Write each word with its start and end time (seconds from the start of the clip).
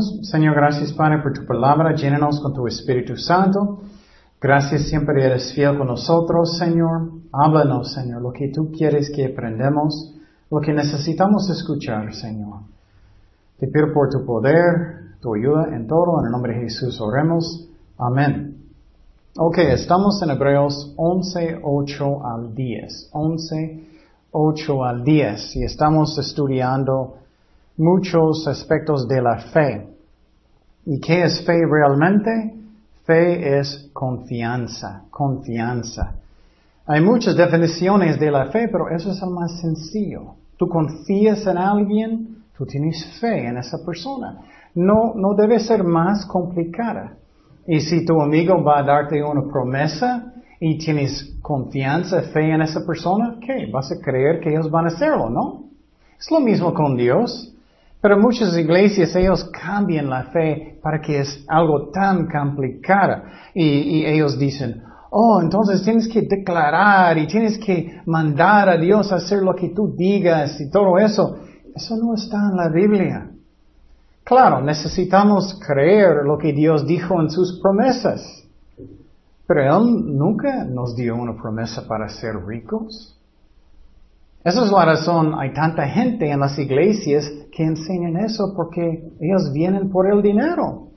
Señor, 0.00 0.54
gracias 0.54 0.92
Padre 0.92 1.22
por 1.22 1.32
tu 1.32 1.46
palabra, 1.46 1.94
llénanos 1.94 2.40
con 2.40 2.52
tu 2.52 2.66
Espíritu 2.66 3.16
Santo. 3.16 3.80
Gracias 4.40 4.88
siempre 4.88 5.24
eres 5.24 5.52
fiel 5.54 5.78
con 5.78 5.86
nosotros, 5.86 6.58
Señor. 6.58 7.10
Háblanos, 7.32 7.92
Señor, 7.92 8.20
lo 8.22 8.32
que 8.32 8.48
tú 8.48 8.70
quieres 8.70 9.10
que 9.14 9.26
aprendamos, 9.26 10.14
lo 10.50 10.60
que 10.60 10.72
necesitamos 10.72 11.48
escuchar, 11.50 12.14
Señor. 12.14 12.60
Te 13.58 13.66
pido 13.68 13.92
por 13.94 14.10
tu 14.10 14.24
poder, 14.26 15.16
tu 15.20 15.34
ayuda 15.34 15.74
en 15.74 15.86
todo, 15.86 16.20
en 16.20 16.26
el 16.26 16.32
nombre 16.32 16.54
de 16.54 16.64
Jesús 16.64 17.00
oremos. 17.00 17.68
Amén. 17.98 18.58
Ok, 19.38 19.58
estamos 19.58 20.22
en 20.22 20.30
Hebreos 20.30 20.94
11, 20.96 21.60
8 21.62 22.24
al 22.26 22.54
10. 22.54 23.10
11, 23.12 23.86
8 24.32 24.84
al 24.84 25.04
10 25.04 25.56
y 25.56 25.64
estamos 25.64 26.18
estudiando 26.18 27.16
muchos 27.76 28.46
aspectos 28.46 29.06
de 29.06 29.22
la 29.22 29.38
fe. 29.52 29.88
¿Y 30.84 31.00
qué 31.00 31.24
es 31.24 31.44
fe 31.44 31.60
realmente? 31.68 32.54
Fe 33.04 33.58
es 33.58 33.90
confianza, 33.92 35.04
confianza. 35.10 36.14
Hay 36.86 37.00
muchas 37.00 37.36
definiciones 37.36 38.18
de 38.18 38.30
la 38.30 38.46
fe, 38.46 38.68
pero 38.70 38.88
eso 38.88 39.10
es 39.10 39.20
el 39.20 39.30
más 39.30 39.60
sencillo. 39.60 40.34
Tú 40.56 40.68
confías 40.68 41.46
en 41.46 41.58
alguien, 41.58 42.36
tú 42.56 42.64
tienes 42.64 43.04
fe 43.20 43.46
en 43.46 43.58
esa 43.58 43.78
persona. 43.84 44.38
No, 44.74 45.14
no 45.14 45.34
debe 45.34 45.58
ser 45.58 45.82
más 45.82 46.24
complicada. 46.26 47.14
Y 47.66 47.80
si 47.80 48.04
tu 48.04 48.20
amigo 48.20 48.62
va 48.62 48.78
a 48.78 48.82
darte 48.84 49.22
una 49.22 49.42
promesa 49.50 50.32
y 50.60 50.78
tienes 50.78 51.36
confianza, 51.42 52.22
fe 52.22 52.52
en 52.52 52.62
esa 52.62 52.86
persona, 52.86 53.38
¿qué? 53.40 53.68
Vas 53.72 53.90
a 53.90 54.00
creer 54.00 54.40
que 54.40 54.50
ellos 54.50 54.70
van 54.70 54.84
a 54.84 54.88
hacerlo, 54.88 55.28
¿no? 55.28 55.64
Es 56.18 56.30
lo 56.30 56.40
mismo 56.40 56.72
con 56.72 56.96
Dios. 56.96 57.52
Pero 58.06 58.20
muchas 58.20 58.56
iglesias, 58.56 59.16
ellos 59.16 59.50
cambian 59.50 60.08
la 60.08 60.26
fe 60.26 60.78
para 60.80 61.00
que 61.00 61.18
es 61.18 61.44
algo 61.48 61.90
tan 61.90 62.28
complicado. 62.28 63.24
Y, 63.52 64.04
ellos 64.04 64.38
dicen, 64.38 64.80
oh, 65.10 65.40
entonces 65.42 65.82
tienes 65.82 66.06
que 66.06 66.22
declarar 66.22 67.18
y 67.18 67.26
tienes 67.26 67.58
que 67.58 68.00
mandar 68.06 68.68
a 68.68 68.76
Dios 68.76 69.10
a 69.10 69.16
hacer 69.16 69.42
lo 69.42 69.56
que 69.56 69.70
tú 69.70 69.92
digas 69.96 70.60
y 70.60 70.70
todo 70.70 70.98
eso. 70.98 71.36
Eso 71.74 71.96
no 71.96 72.14
está 72.14 72.36
en 72.48 72.56
la 72.56 72.68
Biblia. 72.68 73.28
Claro, 74.22 74.60
necesitamos 74.60 75.58
creer 75.66 76.24
lo 76.24 76.38
que 76.38 76.52
Dios 76.52 76.86
dijo 76.86 77.20
en 77.20 77.28
sus 77.28 77.58
promesas. 77.60 78.22
Pero 79.48 79.78
Él 79.78 80.16
nunca 80.16 80.62
nos 80.62 80.94
dio 80.94 81.16
una 81.16 81.34
promesa 81.34 81.88
para 81.88 82.08
ser 82.08 82.36
ricos. 82.46 83.18
Esa 84.44 84.64
es 84.64 84.70
la 84.70 84.84
razón, 84.84 85.34
hay 85.36 85.52
tanta 85.52 85.88
gente 85.88 86.30
en 86.30 86.38
las 86.38 86.56
iglesias 86.56 87.28
que 87.56 87.64
enseñan 87.64 88.18
eso 88.18 88.52
porque 88.54 89.08
ellos 89.18 89.50
vienen 89.54 89.90
por 89.90 90.12
el 90.12 90.20
dinero. 90.20 90.88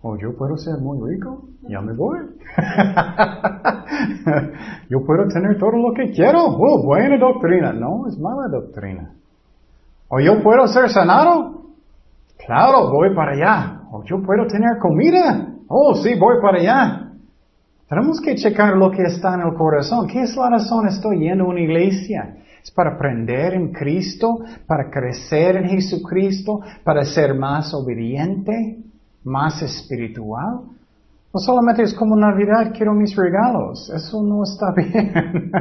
O 0.00 0.16
yo 0.16 0.36
puedo 0.36 0.56
ser 0.56 0.78
muy 0.78 1.10
rico, 1.10 1.48
ya 1.68 1.80
me 1.80 1.92
voy. 1.92 2.18
yo 4.90 5.04
puedo 5.04 5.26
tener 5.26 5.58
todo 5.58 5.72
lo 5.72 5.92
que 5.92 6.12
quiero. 6.12 6.44
Oh, 6.44 6.84
buena 6.84 7.18
doctrina. 7.18 7.72
No, 7.72 8.06
es 8.06 8.16
mala 8.18 8.46
doctrina. 8.48 9.12
O 10.08 10.20
yo 10.20 10.40
puedo 10.40 10.68
ser 10.68 10.88
sanado. 10.90 11.62
Claro, 12.46 12.92
voy 12.92 13.12
para 13.14 13.32
allá. 13.32 13.80
O 13.90 14.04
yo 14.04 14.22
puedo 14.22 14.46
tener 14.46 14.78
comida. 14.78 15.48
Oh, 15.66 15.96
sí, 15.96 16.14
voy 16.16 16.40
para 16.40 16.58
allá. 16.58 17.10
Tenemos 17.88 18.20
que 18.20 18.36
checar 18.36 18.76
lo 18.76 18.92
que 18.92 19.02
está 19.02 19.34
en 19.34 19.40
el 19.40 19.54
corazón. 19.54 20.06
¿Qué 20.06 20.22
es 20.22 20.36
la 20.36 20.50
razón? 20.50 20.86
Estoy 20.86 21.18
yendo 21.20 21.44
a 21.44 21.48
una 21.48 21.60
iglesia. 21.60 22.36
Es 22.64 22.70
para 22.70 22.94
aprender 22.94 23.52
en 23.52 23.72
Cristo, 23.72 24.38
para 24.66 24.90
crecer 24.90 25.56
en 25.56 25.68
Jesucristo, 25.68 26.62
para 26.82 27.04
ser 27.04 27.34
más 27.34 27.74
obediente, 27.74 28.78
más 29.22 29.60
espiritual. 29.60 30.60
No 31.34 31.40
solamente 31.40 31.82
es 31.82 31.92
como 31.92 32.16
Navidad, 32.16 32.72
quiero 32.74 32.94
mis 32.94 33.14
regalos. 33.14 33.90
Eso 33.90 34.22
no 34.22 34.44
está 34.44 34.72
bien. 34.76 35.52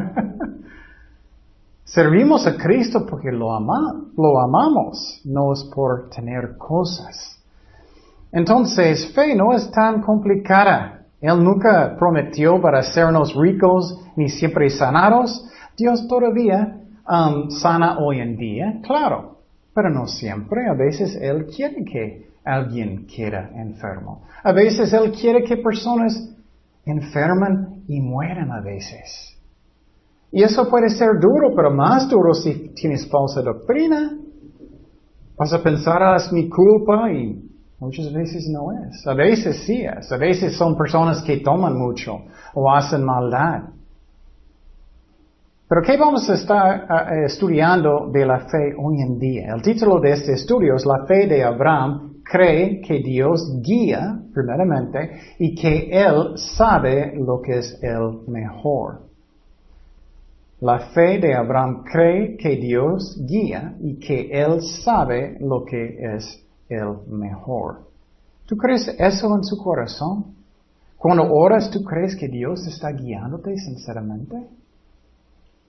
Servimos 1.84 2.48
a 2.48 2.56
Cristo 2.56 3.06
porque 3.06 3.34
lo, 3.34 3.50
lo 3.50 4.40
amamos, 4.40 5.22
no 5.26 5.52
es 5.52 5.70
por 5.76 6.10
tener 6.10 6.56
cosas. 6.58 7.38
Entonces, 8.32 9.14
fe 9.14 9.36
no 9.36 9.52
es 9.52 9.70
tan 9.72 10.02
complicada. 10.02 11.02
Él 11.20 11.44
nunca 11.44 11.98
prometió 12.00 12.62
para 12.62 12.80
hacernos 12.80 13.36
ricos 13.36 14.00
ni 14.16 14.30
siempre 14.30 14.70
sanados. 14.70 15.46
Dios 15.78 16.08
todavía 16.08 16.80
Sana 17.06 17.98
hoy 18.00 18.20
en 18.20 18.38
día, 18.38 18.80
claro, 18.84 19.40
pero 19.74 19.90
no 19.90 20.08
siempre. 20.08 20.68
A 20.70 20.74
veces 20.74 21.16
Él 21.22 21.48
quiere 21.48 21.84
que 21.84 22.28
alguien 22.46 23.06
quede 23.08 23.50
enfermo. 23.56 24.24
A 24.44 24.52
veces 24.52 24.94
Él 24.94 25.12
quiere 25.12 25.44
que 25.44 25.58
personas 25.58 26.34
enferman 26.86 27.84
y 27.88 28.00
mueran 28.00 28.52
a 28.52 28.62
veces. 28.62 29.38
Y 30.32 30.42
eso 30.42 30.68
puede 30.70 30.90
ser 30.90 31.20
duro, 31.20 31.54
pero 31.56 31.72
más 31.72 32.10
duro 32.10 32.34
si 32.34 32.74
tienes 32.74 33.08
falsa 33.08 33.42
doctrina. 33.42 34.18
Vas 35.38 35.54
a 35.54 35.62
pensar, 35.62 36.02
ah, 36.02 36.16
es 36.18 36.32
mi 36.32 36.50
culpa 36.50 37.12
y 37.12 37.40
muchas 37.80 38.12
veces 38.12 38.48
no 38.50 38.72
es. 38.72 39.06
A 39.06 39.14
veces 39.14 39.64
sí 39.66 39.84
es. 39.84 40.12
A 40.12 40.18
veces 40.18 40.56
son 40.58 40.76
personas 40.76 41.22
que 41.22 41.38
toman 41.38 41.78
mucho 41.78 42.22
o 42.54 42.72
hacen 42.72 43.04
maldad. 43.04 43.64
Pero 45.68 45.82
¿qué 45.82 45.98
vamos 45.98 46.30
a 46.30 46.34
estar 46.34 46.88
estudiando 47.26 48.10
de 48.12 48.26
la 48.26 48.42
fe 48.42 48.76
hoy 48.78 49.02
en 49.02 49.18
día? 49.18 49.54
El 49.56 49.62
título 49.62 50.00
de 50.00 50.12
este 50.12 50.34
estudio 50.34 50.76
es 50.76 50.86
La 50.86 51.06
fe 51.06 51.26
de 51.26 51.44
Abraham 51.44 52.22
cree 52.24 52.82
que 52.82 53.00
Dios 53.00 53.60
guía, 53.62 54.20
primeramente, 54.34 55.36
y 55.40 55.56
que 55.56 55.90
Él 55.92 56.38
sabe 56.58 57.14
lo 57.16 57.42
que 57.42 57.60
es 57.60 57.80
el 57.82 58.28
mejor. 58.28 59.04
La 60.60 60.80
fe 60.94 61.20
de 61.20 61.34
Abraham 61.34 61.84
cree 61.84 62.38
que 62.38 62.56
Dios 62.58 63.18
guía 63.26 63.76
y 63.82 64.00
que 64.00 64.30
Él 64.32 64.62
sabe 64.84 65.38
lo 65.40 65.64
que 65.66 66.16
es 66.16 66.46
el 66.70 67.08
mejor. 67.08 67.90
¿Tú 68.46 68.58
crees 68.58 68.88
eso 69.00 69.36
en 69.36 69.44
su 69.44 69.58
corazón? 69.58 70.36
Cuando 70.98 71.24
oras, 71.34 71.70
¿tú 71.70 71.84
crees 71.84 72.16
que 72.16 72.28
Dios 72.28 72.66
está 72.68 72.92
guiándote 72.92 73.58
sinceramente? 73.58 74.48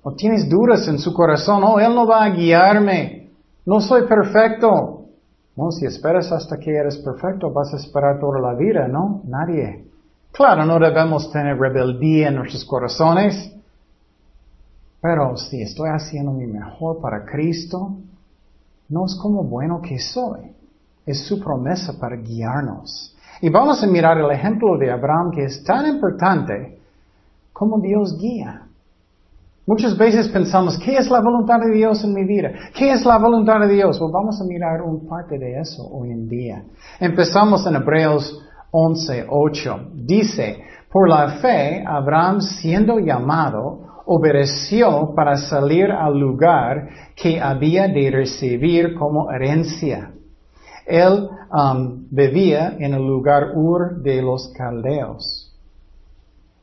O 0.04 0.14
tienes 0.14 0.48
dudas 0.48 0.86
en 0.86 0.98
su 0.98 1.14
corazón, 1.14 1.64
oh, 1.64 1.80
Él 1.80 1.94
no 1.94 2.06
va 2.06 2.24
a 2.24 2.30
guiarme, 2.30 3.30
no 3.64 3.80
soy 3.80 4.06
perfecto. 4.06 5.00
No, 5.56 5.70
si 5.70 5.86
esperas 5.86 6.30
hasta 6.30 6.58
que 6.58 6.70
eres 6.76 6.98
perfecto, 6.98 7.50
vas 7.50 7.72
a 7.72 7.76
esperar 7.76 8.20
toda 8.20 8.38
la 8.38 8.54
vida, 8.54 8.86
¿no? 8.86 9.22
Nadie. 9.24 9.86
Claro, 10.32 10.66
no 10.66 10.78
debemos 10.78 11.30
tener 11.32 11.56
rebeldía 11.56 12.28
en 12.28 12.34
nuestros 12.36 12.64
corazones, 12.64 13.54
pero 15.00 15.36
si 15.36 15.62
estoy 15.62 15.88
haciendo 15.88 16.32
mi 16.32 16.46
mejor 16.46 17.00
para 17.00 17.24
Cristo, 17.24 17.96
no 18.88 19.06
es 19.06 19.14
como 19.14 19.44
bueno 19.44 19.80
que 19.80 19.98
soy, 19.98 20.52
es 21.06 21.26
su 21.26 21.40
promesa 21.40 21.98
para 21.98 22.16
guiarnos. 22.16 23.16
Y 23.40 23.48
vamos 23.48 23.82
a 23.82 23.86
mirar 23.86 24.18
el 24.18 24.30
ejemplo 24.30 24.76
de 24.76 24.90
Abraham 24.90 25.30
que 25.30 25.44
es 25.44 25.64
tan 25.64 25.86
importante 25.86 26.78
como 27.52 27.78
Dios 27.78 28.18
guía. 28.18 28.63
Muchas 29.66 29.96
veces 29.96 30.28
pensamos, 30.28 30.78
¿qué 30.78 30.96
es 30.96 31.10
la 31.10 31.22
voluntad 31.22 31.58
de 31.58 31.74
Dios 31.74 32.04
en 32.04 32.12
mi 32.12 32.24
vida? 32.24 32.50
¿Qué 32.74 32.92
es 32.92 33.06
la 33.06 33.16
voluntad 33.16 33.60
de 33.60 33.68
Dios? 33.68 33.98
Pues 33.98 34.12
vamos 34.12 34.38
a 34.38 34.44
mirar 34.44 34.82
un 34.82 35.08
parte 35.08 35.38
de 35.38 35.58
eso 35.58 35.88
hoy 35.90 36.10
en 36.10 36.28
día. 36.28 36.64
Empezamos 37.00 37.66
en 37.66 37.76
Hebreos 37.76 38.42
11, 38.70 39.24
8. 39.26 39.90
Dice, 39.94 40.58
por 40.92 41.08
la 41.08 41.38
fe, 41.40 41.82
Abraham 41.86 42.42
siendo 42.42 42.98
llamado, 42.98 44.02
obedeció 44.04 45.14
para 45.16 45.36
salir 45.36 45.90
al 45.90 46.18
lugar 46.18 46.88
que 47.16 47.40
había 47.40 47.88
de 47.88 48.10
recibir 48.10 48.94
como 48.94 49.30
herencia. 49.32 50.12
Él 50.86 51.26
um, 51.50 52.06
vivía 52.10 52.76
en 52.78 52.92
el 52.92 53.06
lugar 53.06 53.52
Ur 53.56 54.02
de 54.02 54.20
los 54.20 54.52
Caldeos. 54.56 55.43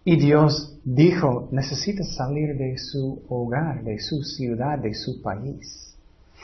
Y 0.04 0.16
Dios 0.18 0.80
dijo, 0.84 1.48
necesita 1.52 2.04
salir 2.04 2.58
de 2.58 2.78
su 2.78 3.22
hogar, 3.30 3.84
de 3.84 4.00
su 4.00 4.24
ciudad, 4.24 4.80
de 4.80 4.94
su 4.94 5.22
país. 5.22 5.96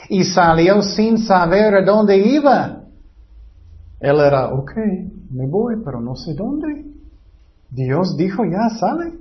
Y 0.09 0.23
salió 0.23 0.81
sin 0.81 1.17
saber 1.17 1.73
a 1.75 1.83
dónde 1.83 2.17
iba. 2.17 2.83
Él 3.99 4.19
era, 4.19 4.53
ok, 4.53 4.71
me 5.31 5.47
voy, 5.47 5.77
pero 5.83 5.99
no 5.99 6.15
sé 6.15 6.35
dónde. 6.35 6.85
Dios 7.71 8.15
dijo, 8.15 8.45
ya 8.45 8.69
sale. 8.77 9.13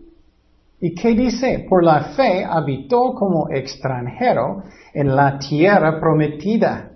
¿Y 0.80 0.94
qué 0.94 1.14
dice? 1.14 1.66
Por 1.68 1.82
la 1.82 2.12
fe 2.14 2.44
habitó 2.44 3.14
como 3.14 3.48
extranjero 3.50 4.64
en 4.92 5.16
la 5.16 5.38
tierra 5.38 5.98
prometida 5.98 6.90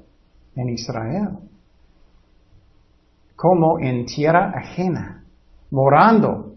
en 0.55 0.69
Israel. 0.69 1.39
Como 3.35 3.79
en 3.79 4.05
tierra 4.05 4.53
ajena, 4.55 5.25
morando 5.71 6.50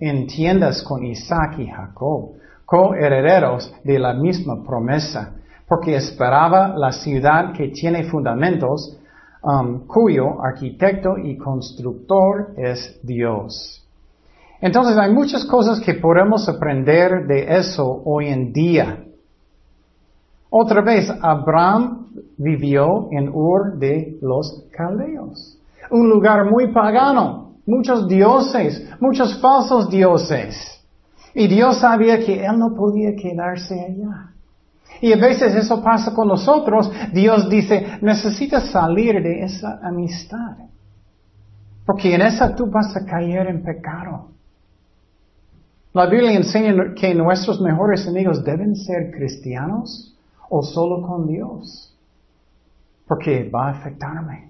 en 0.00 0.26
tiendas 0.26 0.82
con 0.82 1.04
Isaac 1.04 1.58
y 1.58 1.66
Jacob, 1.66 2.32
coherederos 2.64 3.72
de 3.84 3.98
la 3.98 4.14
misma 4.14 4.64
promesa, 4.64 5.34
porque 5.68 5.96
esperaba 5.96 6.74
la 6.76 6.92
ciudad 6.92 7.52
que 7.52 7.68
tiene 7.68 8.04
fundamentos, 8.04 8.98
um, 9.42 9.86
cuyo 9.86 10.42
arquitecto 10.42 11.18
y 11.18 11.36
constructor 11.36 12.54
es 12.56 12.98
Dios. 13.02 13.84
Entonces 14.60 14.96
hay 14.98 15.12
muchas 15.12 15.44
cosas 15.44 15.80
que 15.80 15.94
podemos 15.94 16.48
aprender 16.48 17.26
de 17.26 17.56
eso 17.56 18.02
hoy 18.04 18.28
en 18.28 18.52
día. 18.52 19.04
Otra 20.50 20.82
vez, 20.82 21.08
Abraham 21.22 22.06
vivió 22.36 23.08
en 23.12 23.28
Ur 23.28 23.78
de 23.78 24.18
los 24.20 24.64
Caldeos, 24.72 25.58
un 25.90 26.08
lugar 26.08 26.50
muy 26.50 26.72
pagano, 26.72 27.49
muchos 27.66 28.08
dioses, 28.08 28.88
muchos 29.00 29.40
falsos 29.40 29.90
dioses. 29.90 30.80
Y 31.34 31.46
Dios 31.46 31.78
sabía 31.78 32.18
que 32.18 32.44
él 32.44 32.58
no 32.58 32.74
podía 32.74 33.14
quedarse 33.14 33.74
allá. 33.74 34.30
Y 35.00 35.12
a 35.12 35.16
veces 35.16 35.54
eso 35.54 35.82
pasa 35.82 36.12
con 36.12 36.28
nosotros. 36.28 36.90
Dios 37.12 37.48
dice, 37.48 37.98
necesitas 38.02 38.70
salir 38.70 39.22
de 39.22 39.44
esa 39.44 39.80
amistad. 39.82 40.56
Porque 41.86 42.14
en 42.14 42.22
esa 42.22 42.54
tú 42.54 42.66
vas 42.66 42.94
a 42.96 43.04
caer 43.04 43.46
en 43.46 43.62
pecado. 43.62 44.28
La 45.92 46.06
Biblia 46.06 46.32
enseña 46.32 46.94
que 46.94 47.14
nuestros 47.14 47.60
mejores 47.60 48.06
amigos 48.06 48.44
deben 48.44 48.76
ser 48.76 49.10
cristianos 49.10 50.14
o 50.48 50.62
solo 50.62 51.02
con 51.06 51.26
Dios. 51.26 51.96
Porque 53.06 53.48
va 53.48 53.68
a 53.68 53.70
afectarme. 53.70 54.49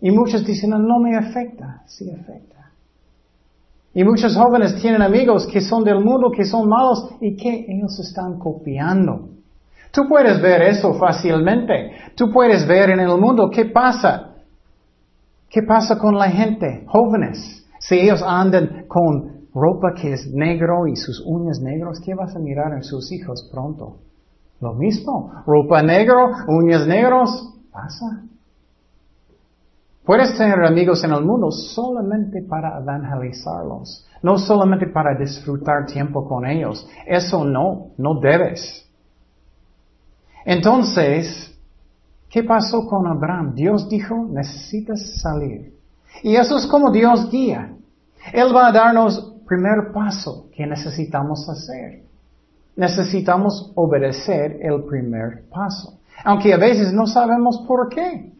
Y 0.00 0.10
muchos 0.10 0.44
dicen, 0.44 0.70
no, 0.70 0.98
me 1.00 1.16
afecta. 1.16 1.82
Sí 1.86 2.10
afecta. 2.10 2.70
Y 3.94 4.04
muchos 4.04 4.36
jóvenes 4.36 4.80
tienen 4.80 5.02
amigos 5.02 5.46
que 5.46 5.60
son 5.60 5.82
del 5.82 6.04
mundo, 6.04 6.30
que 6.30 6.44
son 6.44 6.68
malos 6.68 7.08
y 7.20 7.36
que 7.36 7.66
ellos 7.68 7.98
están 7.98 8.38
copiando. 8.38 9.30
Tú 9.90 10.02
puedes 10.08 10.40
ver 10.40 10.62
eso 10.62 10.94
fácilmente. 10.94 11.92
Tú 12.14 12.30
puedes 12.30 12.66
ver 12.66 12.90
en 12.90 13.00
el 13.00 13.18
mundo 13.18 13.50
qué 13.50 13.64
pasa. 13.64 14.34
¿Qué 15.48 15.62
pasa 15.62 15.98
con 15.98 16.16
la 16.16 16.30
gente, 16.30 16.84
jóvenes? 16.86 17.66
Si 17.80 17.96
ellos 17.96 18.22
andan 18.22 18.84
con 18.86 19.48
ropa 19.54 19.94
que 20.00 20.12
es 20.12 20.30
negro 20.32 20.86
y 20.86 20.94
sus 20.94 21.22
uñas 21.26 21.60
negros, 21.60 22.00
¿qué 22.04 22.14
vas 22.14 22.36
a 22.36 22.38
mirar 22.38 22.74
en 22.74 22.84
sus 22.84 23.10
hijos 23.10 23.48
pronto? 23.50 23.96
Lo 24.60 24.74
mismo, 24.74 25.32
ropa 25.46 25.82
negro, 25.82 26.28
uñas 26.48 26.86
negros, 26.86 27.54
pasa. 27.72 28.24
Puedes 30.08 30.38
tener 30.38 30.64
amigos 30.64 31.04
en 31.04 31.12
el 31.12 31.22
mundo 31.22 31.50
solamente 31.50 32.40
para 32.40 32.78
evangelizarlos, 32.78 34.06
no 34.22 34.38
solamente 34.38 34.86
para 34.86 35.14
disfrutar 35.14 35.84
tiempo 35.84 36.26
con 36.26 36.46
ellos. 36.46 36.88
Eso 37.06 37.44
no, 37.44 37.88
no 37.98 38.18
debes. 38.18 38.88
Entonces, 40.46 41.54
¿qué 42.30 42.42
pasó 42.42 42.86
con 42.86 43.06
Abraham? 43.06 43.54
Dios 43.54 43.86
dijo, 43.90 44.26
necesitas 44.30 45.20
salir. 45.20 45.74
Y 46.22 46.36
eso 46.36 46.56
es 46.56 46.66
como 46.66 46.90
Dios 46.90 47.30
guía. 47.30 47.76
Él 48.32 48.56
va 48.56 48.68
a 48.68 48.72
darnos 48.72 49.34
primer 49.46 49.92
paso 49.92 50.46
que 50.56 50.66
necesitamos 50.66 51.46
hacer. 51.50 52.04
Necesitamos 52.76 53.72
obedecer 53.74 54.58
el 54.62 54.84
primer 54.84 55.46
paso. 55.50 55.98
Aunque 56.24 56.54
a 56.54 56.56
veces 56.56 56.94
no 56.94 57.06
sabemos 57.06 57.62
por 57.68 57.90
qué. 57.90 58.37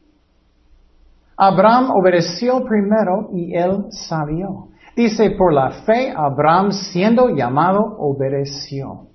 Abraham 1.40 1.92
obedeció 1.92 2.64
primero 2.64 3.30
y 3.32 3.54
él 3.54 3.84
sabió. 3.90 4.70
Dice, 4.96 5.30
por 5.30 5.52
la 5.52 5.70
fe, 5.86 6.10
Abraham 6.10 6.72
siendo 6.72 7.28
llamado, 7.28 7.96
obedeció. 8.00 9.06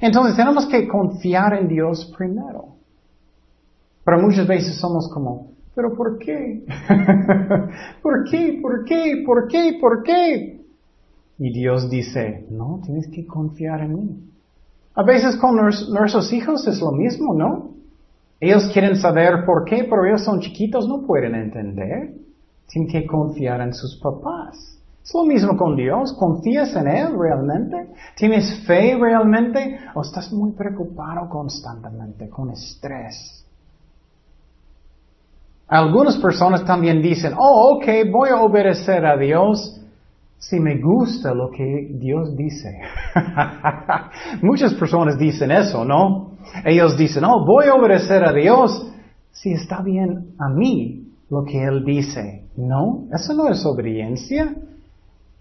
Entonces 0.00 0.34
tenemos 0.34 0.66
que 0.66 0.88
confiar 0.88 1.52
en 1.52 1.68
Dios 1.68 2.10
primero. 2.16 2.76
Pero 4.04 4.22
muchas 4.22 4.46
veces 4.46 4.80
somos 4.80 5.10
como, 5.12 5.52
pero 5.74 5.94
¿por 5.94 6.18
qué? 6.18 6.64
¿Por 8.02 8.24
qué? 8.30 8.58
¿Por 8.62 8.84
qué? 8.86 9.22
¿Por 9.24 9.48
qué? 9.48 9.78
¿Por 9.78 10.02
qué? 10.02 10.60
Y 11.38 11.52
Dios 11.52 11.90
dice, 11.90 12.46
no, 12.50 12.80
tienes 12.82 13.08
que 13.08 13.26
confiar 13.26 13.82
en 13.82 13.94
mí. 13.94 14.32
A 14.94 15.02
veces 15.02 15.36
con 15.36 15.56
nuestros 15.56 16.32
hijos 16.32 16.66
es 16.66 16.80
lo 16.80 16.92
mismo, 16.92 17.34
¿no? 17.34 17.72
Ellos 18.42 18.68
quieren 18.72 18.96
saber 18.96 19.44
por 19.46 19.64
qué, 19.64 19.86
pero 19.88 20.04
ellos 20.04 20.24
son 20.24 20.40
chiquitos, 20.40 20.88
no 20.88 21.06
pueden 21.06 21.36
entender. 21.36 22.10
Tienen 22.66 22.90
que 22.90 23.06
confiar 23.06 23.60
en 23.60 23.72
sus 23.72 24.00
papás. 24.02 24.80
Es 25.00 25.14
lo 25.14 25.22
mismo 25.22 25.56
con 25.56 25.76
Dios. 25.76 26.12
¿Confías 26.18 26.74
en 26.74 26.88
Él 26.88 27.16
realmente? 27.16 27.92
¿Tienes 28.16 28.66
fe 28.66 28.98
realmente? 29.00 29.78
¿O 29.94 30.02
estás 30.02 30.32
muy 30.32 30.50
preocupado 30.54 31.28
constantemente, 31.28 32.28
con 32.28 32.50
estrés? 32.50 33.46
Algunas 35.68 36.16
personas 36.16 36.64
también 36.64 37.00
dicen, 37.00 37.34
oh, 37.38 37.76
ok, 37.76 37.86
voy 38.10 38.30
a 38.30 38.40
obedecer 38.40 39.06
a 39.06 39.16
Dios 39.16 39.81
si 40.42 40.58
me 40.58 40.80
gusta 40.80 41.32
lo 41.32 41.50
que 41.50 41.88
Dios 41.92 42.36
dice. 42.36 42.80
Muchas 44.42 44.74
personas 44.74 45.16
dicen 45.16 45.52
eso, 45.52 45.84
¿no? 45.84 46.32
Ellos 46.64 46.96
dicen, 46.98 47.24
oh, 47.24 47.46
voy 47.46 47.66
a 47.66 47.74
obedecer 47.74 48.24
a 48.24 48.32
Dios 48.32 48.90
si 49.30 49.52
está 49.52 49.80
bien 49.82 50.34
a 50.40 50.48
mí 50.48 51.06
lo 51.30 51.44
que 51.44 51.62
Él 51.62 51.84
dice. 51.84 52.48
No, 52.56 53.04
eso 53.14 53.34
no 53.34 53.48
es 53.48 53.64
obediencia. 53.64 54.52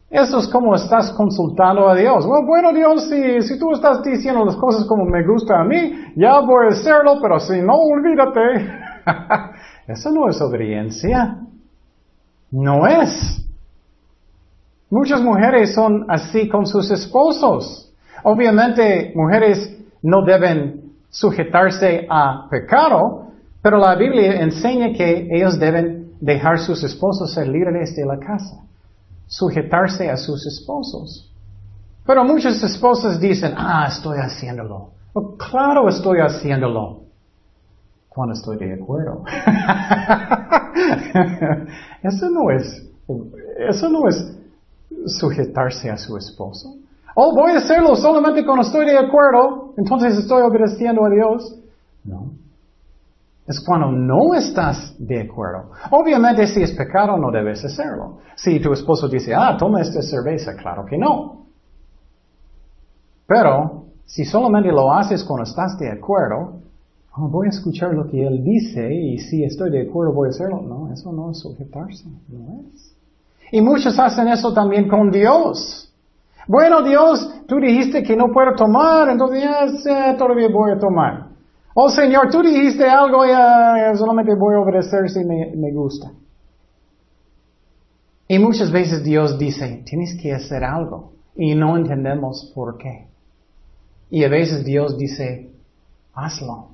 Eso 0.08 0.38
es 0.38 0.48
como 0.48 0.76
estás 0.76 1.12
consultando 1.14 1.90
a 1.90 1.96
Dios. 1.96 2.28
Bueno, 2.46 2.72
Dios, 2.72 3.10
si, 3.10 3.42
si 3.42 3.58
tú 3.58 3.72
estás 3.72 4.04
diciendo 4.04 4.46
las 4.46 4.56
cosas 4.56 4.86
como 4.86 5.06
me 5.06 5.26
gusta 5.26 5.62
a 5.62 5.64
mí, 5.64 5.94
ya 6.16 6.42
voy 6.42 6.68
a 6.68 6.74
hacerlo, 6.74 7.18
pero 7.20 7.40
si 7.40 7.60
no, 7.60 7.74
olvídate. 7.74 8.70
eso 9.88 10.12
no 10.12 10.30
es 10.30 10.40
obediencia. 10.40 11.40
No 12.52 12.86
es. 12.86 13.41
Muchas 14.92 15.22
mujeres 15.22 15.74
son 15.74 16.06
así 16.10 16.48
con 16.50 16.68
sus 16.68 16.92
esposos. 16.92 17.90
Obviamente, 18.24 19.14
mujeres 19.16 19.74
no 20.02 20.26
deben 20.26 20.92
sujetarse 21.10 22.06
a 22.10 22.50
pecado, 22.50 23.28
pero 23.62 23.78
la 23.78 23.96
Biblia 23.96 24.42
enseña 24.42 24.92
que 24.92 25.30
ellos 25.32 25.58
deben 25.58 26.12
dejar 26.20 26.60
sus 26.60 26.84
esposos 26.84 27.34
ser 27.34 27.48
líderes 27.48 27.96
de 27.96 28.06
la 28.06 28.20
casa, 28.20 28.66
sujetarse 29.28 30.10
a 30.10 30.18
sus 30.18 30.46
esposos. 30.46 31.34
Pero 32.06 32.26
muchas 32.26 32.62
esposas 32.62 33.18
dicen, 33.18 33.54
ah, 33.56 33.86
estoy 33.88 34.18
haciéndolo. 34.18 34.90
Oh, 35.14 35.38
claro, 35.38 35.88
estoy 35.88 36.20
haciéndolo. 36.20 37.04
Cuando 38.10 38.34
estoy 38.34 38.58
de 38.58 38.74
acuerdo. 38.74 39.24
eso 42.04 42.30
no 42.30 42.52
es, 42.52 42.92
eso 43.70 43.90
no 43.90 44.10
es 44.10 44.41
sujetarse 45.06 45.90
a 45.90 45.98
su 45.98 46.18
esposo. 46.18 46.76
Oh, 47.16 47.34
voy 47.36 47.52
a 47.52 47.58
hacerlo 47.58 47.96
solamente 47.96 48.46
cuando 48.46 48.64
estoy 48.64 48.86
de 48.86 48.98
acuerdo, 48.98 49.74
entonces 49.78 50.18
estoy 50.18 50.42
obedeciendo 50.44 51.06
a 51.06 51.10
Dios. 51.10 51.56
No. 52.04 52.32
Es 53.48 53.60
cuando 53.60 53.92
no 53.92 54.34
estás 54.34 54.96
de 54.98 55.22
acuerdo. 55.22 55.72
Obviamente 55.90 56.48
si 56.48 56.62
es 56.62 56.72
pecado 56.72 57.18
no 57.18 57.32
debes 57.32 57.64
hacerlo. 57.66 58.20
Si 58.36 58.60
tu 58.60 58.72
esposo 58.72 59.10
dice, 59.10 59.34
ah, 59.36 59.58
toma 59.58 59.82
esta 59.82 60.02
cerveza, 60.02 60.56
claro 60.56 60.86
que 60.86 60.98
no. 60.98 61.48
Pero 63.28 63.86
si 64.06 64.26
solamente 64.26 64.72
lo 64.72 64.92
haces 64.94 65.24
cuando 65.24 65.44
estás 65.44 65.78
de 65.80 65.90
acuerdo, 65.90 66.60
oh, 67.18 67.28
voy 67.28 67.48
a 67.48 67.50
escuchar 67.50 67.94
lo 67.94 68.08
que 68.08 68.26
él 68.26 68.44
dice 68.44 68.94
y 68.94 69.18
si 69.18 69.44
estoy 69.44 69.72
de 69.72 69.88
acuerdo 69.90 70.14
voy 70.14 70.28
a 70.28 70.30
hacerlo. 70.32 70.62
No, 70.62 70.92
eso 70.94 71.12
no 71.12 71.32
es 71.32 71.40
sujetarse, 71.40 72.06
no 72.30 72.62
es. 72.74 72.96
Y 73.52 73.62
muchos 73.62 74.00
hacen 74.00 74.30
eso 74.30 74.54
también 74.54 74.88
con 74.88 75.12
Dios. 75.12 75.94
Bueno, 76.48 76.82
Dios, 76.82 77.30
tú 77.48 77.58
dijiste 77.58 78.02
que 78.02 78.16
no 78.16 78.32
puedo 78.32 78.56
tomar, 78.56 79.10
entonces 79.10 79.44
ya 79.84 80.16
todavía 80.18 80.48
voy 80.50 80.72
a 80.72 80.80
tomar. 80.80 81.28
Oh 81.74 81.90
Señor, 81.90 82.30
tú 82.30 82.42
dijiste 82.42 82.90
algo, 82.90 83.26
ya, 83.26 83.94
solamente 83.96 84.34
voy 84.36 84.56
a 84.56 84.60
obedecer 84.60 85.10
si 85.10 85.24
me, 85.24 85.54
me 85.56 85.72
gusta. 85.72 86.12
Y 88.28 88.40
muchas 88.40 88.72
veces 88.72 89.04
Dios 89.04 89.38
dice, 89.38 89.84
tienes 89.86 90.18
que 90.22 90.34
hacer 90.34 90.64
algo. 90.64 91.12
Y 91.36 91.56
no 91.56 91.78
entendemos 91.78 92.52
por 92.56 92.78
qué. 92.78 93.08
Y 94.10 94.24
a 94.24 94.30
veces 94.30 94.66
Dios 94.66 94.98
dice, 94.98 95.52
hazlo. 96.14 96.70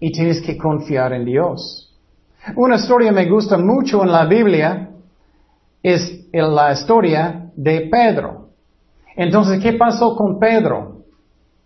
Y 0.00 0.12
tienes 0.12 0.40
que 0.42 0.56
confiar 0.56 1.12
en 1.12 1.24
Dios. 1.24 1.94
Una 2.56 2.76
historia 2.76 3.12
me 3.12 3.28
gusta 3.28 3.58
mucho 3.58 4.02
en 4.02 4.12
la 4.12 4.26
Biblia 4.26 4.85
es 5.82 6.26
la 6.32 6.72
historia 6.72 7.50
de 7.54 7.88
Pedro. 7.90 8.48
Entonces, 9.16 9.62
¿qué 9.62 9.72
pasó 9.74 10.14
con 10.14 10.38
Pedro? 10.38 11.04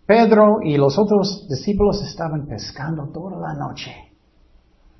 Pedro 0.06 0.58
y 0.62 0.76
los 0.76 0.98
otros 0.98 1.46
discípulos 1.48 2.02
estaban 2.02 2.46
pescando 2.46 3.08
toda 3.12 3.38
la 3.38 3.54
noche. 3.54 3.94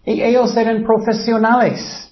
Y 0.05 0.23
ellos 0.23 0.57
eran 0.57 0.83
profesionales. 0.83 2.11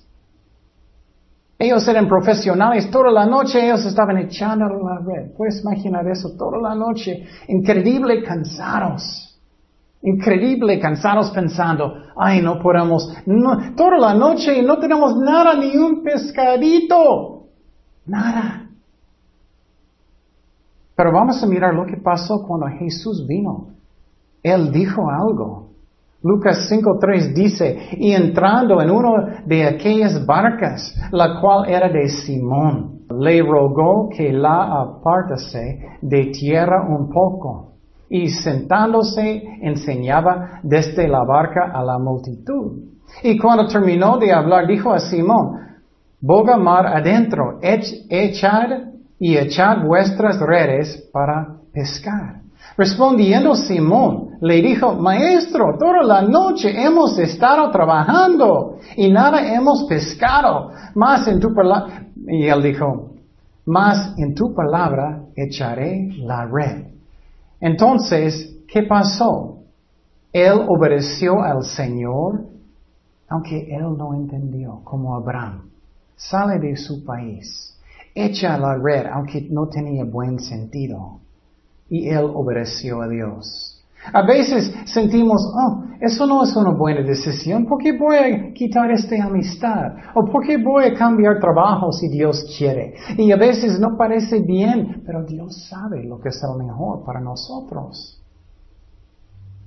Ellos 1.59 1.87
eran 1.89 2.07
profesionales 2.07 2.89
toda 2.91 3.11
la 3.11 3.27
noche, 3.27 3.65
ellos 3.65 3.85
estaban 3.85 4.17
echando 4.19 4.67
la 4.67 5.01
red. 5.01 5.33
Puedes 5.37 5.61
imaginar 5.63 6.07
eso 6.09 6.31
toda 6.39 6.59
la 6.59 6.75
noche, 6.75 7.27
increíble 7.49 8.23
cansados. 8.23 9.28
Increíble, 10.03 10.79
cansados 10.79 11.31
pensando, 11.33 11.95
ay, 12.17 12.41
no 12.41 12.61
podemos, 12.61 13.13
toda 13.77 13.99
la 13.99 14.15
noche 14.15 14.63
no 14.63 14.79
tenemos 14.79 15.17
nada, 15.17 15.55
ni 15.55 15.77
un 15.77 16.03
pescadito. 16.03 17.47
Nada. 18.07 18.69
Pero 20.95 21.13
vamos 21.13 21.43
a 21.43 21.47
mirar 21.47 21.75
lo 21.75 21.85
que 21.85 21.97
pasó 21.97 22.45
cuando 22.47 22.67
Jesús 22.79 23.27
vino. 23.27 23.69
Él 24.43 24.73
dijo 24.73 25.09
algo. 25.11 25.69
Lucas 26.23 26.69
5.3 26.71 27.33
dice, 27.33 27.79
y 27.93 28.13
entrando 28.13 28.83
en 28.83 28.91
una 28.91 29.43
de 29.47 29.65
aquellas 29.65 30.27
barcas, 30.27 30.93
la 31.13 31.41
cual 31.41 31.69
era 31.69 31.89
de 31.89 32.09
Simón, 32.09 33.03
le 33.17 33.41
rogó 33.43 34.09
que 34.09 34.33
la 34.33 34.81
apartase 34.81 35.99
de 36.03 36.27
tierra 36.27 36.85
un 36.89 37.09
poco, 37.09 37.75
y 38.11 38.29
sentándose 38.29 39.43
enseñaba 39.61 40.61
desde 40.63 41.09
la 41.09 41.25
barca 41.25 41.73
a 41.75 41.83
la 41.83 41.99
multitud. 41.99 42.89
Y 43.23 43.39
cuando 43.39 43.67
terminó 43.67 44.19
de 44.19 44.33
hablar, 44.33 44.67
dijo 44.67 44.93
a 44.93 44.99
Simón, 44.99 45.59
boga 46.21 46.57
mar 46.57 46.87
adentro, 46.87 47.59
echad 47.61 48.71
y 49.19 49.37
echad 49.37 49.85
vuestras 49.85 50.39
redes 50.41 51.09
para 51.13 51.57
pescar. 51.73 52.43
Respondiendo 52.77 53.55
Simón, 53.55 54.37
le 54.41 54.63
dijo, 54.63 54.95
Maestro, 54.95 55.77
toda 55.79 56.03
la 56.03 56.23
noche 56.23 56.71
hemos 56.81 57.19
estado 57.19 57.71
trabajando 57.71 58.77
y 58.97 59.11
nada 59.11 59.53
hemos 59.55 59.85
pescado, 59.85 60.71
más 60.95 61.27
en 61.27 61.41
tu 61.41 61.53
palabra, 61.53 62.05
y 62.27 62.47
él 62.47 62.63
dijo, 62.63 63.15
más 63.67 64.15
en 64.17 64.35
tu 64.35 64.55
palabra 64.55 65.23
echaré 65.37 66.09
la 66.19 66.47
red. 66.47 66.98
Entonces, 67.61 68.57
¿qué 68.69 68.83
pasó? 68.83 69.63
Él 70.33 70.65
obedeció 70.69 71.43
al 71.43 71.65
Señor, 71.65 72.47
aunque 73.29 73.75
él 73.75 73.97
no 73.97 74.15
entendió, 74.15 74.81
como 74.85 75.15
Abraham. 75.15 75.71
Sale 76.17 76.59
de 76.59 76.77
su 76.77 77.05
país, 77.05 77.79
echa 78.15 78.59
la 78.59 78.77
red, 78.77 79.07
aunque 79.07 79.47
no 79.51 79.69
tenía 79.69 80.05
buen 80.05 80.39
sentido 80.39 81.21
y 81.89 82.09
él 82.09 82.31
obedeció 82.35 83.03
a 83.03 83.09
Dios. 83.09 83.68
A 84.13 84.23
veces 84.23 84.73
sentimos, 84.87 85.43
oh, 85.55 85.85
eso 86.01 86.27
no 86.27 86.45
es 86.45 86.55
una 86.57 86.71
buena 86.71 87.03
decisión, 87.03 87.67
¿por 87.67 87.83
qué 87.83 87.93
voy 87.99 88.17
a 88.17 88.53
quitar 88.55 88.91
esta 88.91 89.17
amistad? 89.25 89.95
¿O 90.15 90.25
por 90.25 90.47
qué 90.47 90.57
voy 90.57 90.85
a 90.85 90.95
cambiar 90.95 91.41
trabajo 91.41 91.93
si 91.93 92.09
Dios 92.09 92.45
quiere? 92.57 92.95
Y 93.17 93.33
a 93.33 93.37
veces 93.37 93.79
no 93.79 93.97
parece 93.99 94.41
bien, 94.41 95.03
pero 95.05 95.25
Dios 95.25 95.69
sabe 95.69 96.05
lo 96.05 96.21
que 96.21 96.29
es 96.29 96.41
lo 96.43 96.65
mejor 96.65 97.05
para 97.05 97.21
nosotros. 97.21 98.23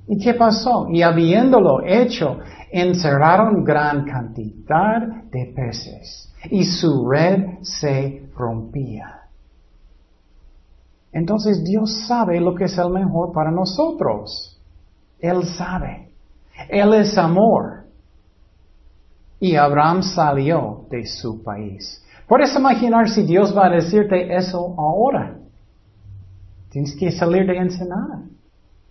¿Y 0.07 0.17
qué 0.17 0.33
pasó? 0.33 0.88
Y 0.89 1.03
habiéndolo 1.03 1.81
hecho, 1.85 2.39
encerraron 2.71 3.63
gran 3.63 4.05
cantidad 4.05 5.01
de 5.31 5.53
peces 5.55 6.33
y 6.50 6.63
su 6.63 7.07
red 7.09 7.59
se 7.61 8.29
rompía. 8.35 9.21
Entonces 11.13 11.63
Dios 11.63 12.06
sabe 12.08 12.39
lo 12.39 12.56
que 12.56 12.65
es 12.65 12.77
el 12.77 12.89
mejor 12.89 13.34
para 13.34 13.51
nosotros. 13.51 14.60
Él 15.20 15.44
sabe. 15.58 16.10
Él 16.70 16.94
es 16.94 17.18
amor. 17.18 17.86
Y 19.39 19.56
Abraham 19.56 20.03
salió 20.03 20.86
de 20.89 21.06
su 21.06 21.44
país. 21.44 22.03
Puedes 22.27 22.56
imaginar 22.56 23.10
si 23.10 23.24
Dios 23.24 23.56
va 23.56 23.65
a 23.65 23.70
decirte 23.70 24.34
eso 24.36 24.74
ahora. 24.77 25.38
Tienes 26.70 26.96
que 26.96 27.12
salir 27.12 27.46
de 27.46 27.58
Ensenada, 27.58 28.24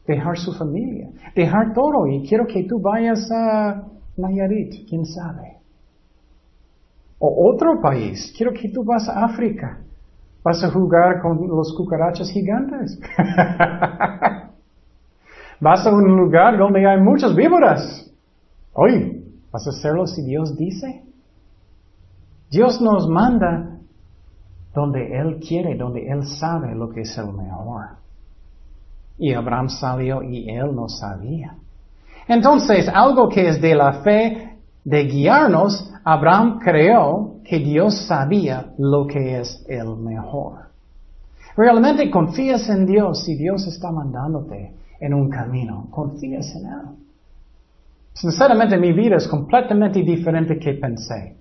dejar 0.06 0.36
su 0.38 0.52
familia, 0.52 1.08
dejar 1.34 1.72
todo 1.72 2.06
y 2.06 2.28
quiero 2.28 2.46
que 2.46 2.64
tú 2.64 2.78
vayas 2.78 3.30
a 3.30 3.86
Nayarit, 4.18 4.86
quién 4.86 5.06
sabe. 5.06 5.56
O 7.18 7.50
otro 7.50 7.80
país, 7.80 8.32
quiero 8.36 8.52
que 8.52 8.68
tú 8.68 8.84
vas 8.84 9.08
a 9.08 9.24
África. 9.24 9.78
Vas 10.42 10.64
a 10.64 10.70
jugar 10.70 11.20
con 11.20 11.46
los 11.48 11.74
cucarachas 11.74 12.30
gigantes. 12.30 12.98
Vas 15.60 15.86
a 15.86 15.90
un 15.90 16.16
lugar 16.16 16.56
donde 16.56 16.86
hay 16.86 16.98
muchas 16.98 17.34
víboras. 17.34 18.10
Oye, 18.72 19.22
¿vas 19.52 19.66
a 19.66 19.70
hacerlo 19.70 20.06
si 20.06 20.22
Dios 20.22 20.56
dice? 20.56 21.02
Dios 22.50 22.80
nos 22.80 23.06
manda 23.06 23.76
donde 24.74 25.18
Él 25.18 25.38
quiere, 25.46 25.76
donde 25.76 26.08
Él 26.10 26.26
sabe 26.26 26.74
lo 26.74 26.88
que 26.90 27.02
es 27.02 27.18
el 27.18 27.32
mejor. 27.32 27.88
Y 29.18 29.34
Abraham 29.34 29.68
salió 29.68 30.22
y 30.22 30.48
Él 30.48 30.74
no 30.74 30.88
sabía. 30.88 31.56
Entonces, 32.26 32.88
algo 32.88 33.28
que 33.28 33.48
es 33.48 33.60
de 33.60 33.74
la 33.74 34.02
fe 34.02 34.49
de 34.84 35.04
guiarnos, 35.04 35.92
Abraham 36.04 36.58
creó 36.58 37.36
que 37.44 37.58
Dios 37.58 38.06
sabía 38.06 38.72
lo 38.78 39.06
que 39.06 39.40
es 39.40 39.64
el 39.68 39.96
mejor. 39.96 40.70
Realmente 41.56 42.10
confías 42.10 42.68
en 42.68 42.86
Dios 42.86 43.24
si 43.24 43.36
Dios 43.36 43.66
está 43.66 43.90
mandándote 43.90 44.72
en 45.00 45.14
un 45.14 45.28
camino. 45.28 45.88
Confías 45.90 46.54
en 46.54 46.66
Él. 46.66 47.00
Sinceramente 48.14 48.76
mi 48.76 48.92
vida 48.92 49.16
es 49.16 49.28
completamente 49.28 50.02
diferente 50.02 50.58
que 50.58 50.74
pensé. 50.74 51.36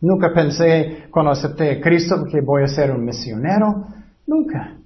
Nunca 0.00 0.32
pensé 0.32 1.08
cuando 1.10 1.32
acepté 1.32 1.72
a 1.72 1.80
Cristo 1.80 2.24
que 2.30 2.40
voy 2.40 2.62
a 2.62 2.68
ser 2.68 2.90
un 2.90 3.04
misionero. 3.04 3.84
Nunca. 4.26 4.76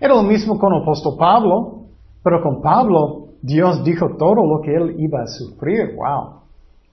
Era 0.00 0.14
lo 0.14 0.22
mismo 0.22 0.58
con 0.58 0.72
el 0.74 0.82
apóstol 0.82 1.16
Pablo, 1.18 1.84
pero 2.22 2.42
con 2.42 2.62
Pablo 2.62 3.28
Dios 3.42 3.84
dijo 3.84 4.16
todo 4.16 4.46
lo 4.46 4.60
que 4.62 4.74
él 4.74 4.96
iba 4.98 5.22
a 5.22 5.26
sufrir. 5.26 5.94
Wow. 5.96 6.41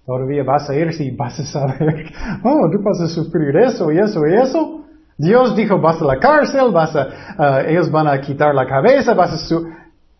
Todavía 0.09 0.43
vas 0.43 0.67
a 0.67 0.75
ir 0.75 0.89
y 1.01 1.11
vas 1.11 1.39
a 1.39 1.45
saber, 1.45 2.11
oh, 2.43 2.67
tú 2.71 2.81
vas 2.81 2.99
a 2.99 3.07
sufrir 3.07 3.55
eso 3.57 3.91
y 3.91 3.99
eso 3.99 4.25
y 4.25 4.33
eso. 4.33 4.81
Dios 5.15 5.55
dijo, 5.55 5.79
vas 5.79 6.01
a 6.01 6.05
la 6.05 6.17
cárcel, 6.17 6.71
vas 6.71 6.95
a, 6.95 7.61
ellos 7.69 7.91
van 7.91 8.07
a 8.07 8.19
quitar 8.19 8.55
la 8.55 8.65
cabeza, 8.65 9.13
vas 9.13 9.33
a 9.33 9.37
su... 9.37 9.67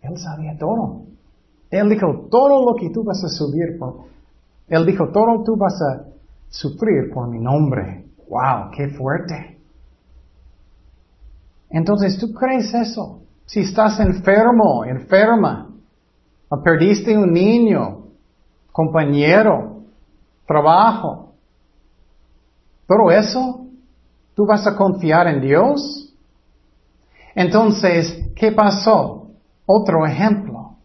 Él 0.04 0.16
sabía 0.16 0.56
todo. 0.60 1.06
Él 1.72 1.90
dijo, 1.90 2.28
todo 2.30 2.70
lo 2.70 2.76
que 2.80 2.92
tú 2.92 3.04
vas 3.04 3.24
a 3.24 3.30
subir, 3.30 3.80
por... 3.80 4.02
Él 4.68 4.86
dijo, 4.86 5.10
todo 5.10 5.44
tú 5.44 5.58
vas 5.58 5.82
a 5.82 6.04
sufrir 6.50 7.12
por 7.12 7.28
mi 7.28 7.40
nombre. 7.40 8.06
Wow, 8.30 8.70
qué 8.78 8.90
fuerte. 8.90 9.58
Entonces, 11.72 12.20
¿tú 12.20 12.32
crees 12.32 12.72
eso? 12.76 13.22
Si 13.48 13.62
estás 13.62 14.00
enfermo, 14.02 14.86
enferma, 14.86 15.68
o 16.48 16.62
perdiste 16.62 17.18
un 17.18 17.34
niño, 17.34 18.04
compañero, 18.72 19.69
trabajo. 20.50 21.36
Pero 22.88 23.12
eso, 23.12 23.68
¿tú 24.36 24.48
vas 24.48 24.66
a 24.66 24.76
confiar 24.76 25.28
en 25.28 25.42
Dios? 25.42 26.12
Entonces, 27.36 28.32
¿qué 28.36 28.52
pasó? 28.52 29.28
Otro 29.68 30.08
ejemplo. 30.08 30.78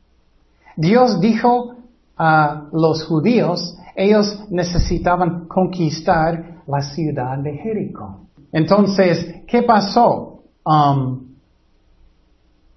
Dios 0.76 1.18
dijo 1.18 1.76
a 2.18 2.64
los 2.72 3.06
judíos, 3.06 3.78
ellos 3.96 4.44
necesitaban 4.50 5.46
conquistar 5.48 6.60
la 6.66 6.82
ciudad 6.82 7.38
de 7.38 7.56
Jericó. 7.56 8.26
Entonces, 8.52 9.44
¿qué 9.46 9.62
pasó? 9.62 10.42
Um, 10.66 11.28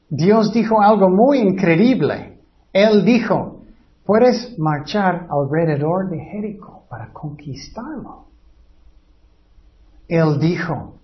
Dios 0.10 0.54
dijo 0.54 0.82
algo 0.82 1.10
muy 1.10 1.40
increíble. 1.40 2.40
Él 2.72 3.04
dijo, 3.04 3.60
puedes 4.06 4.58
marchar 4.58 5.28
alrededor 5.30 6.10
de 6.10 6.20
Jericó 6.20 6.77
para 6.90 7.12
conquistarlo. 7.12 8.26
Él 10.08 10.40
dijo, 10.40 10.96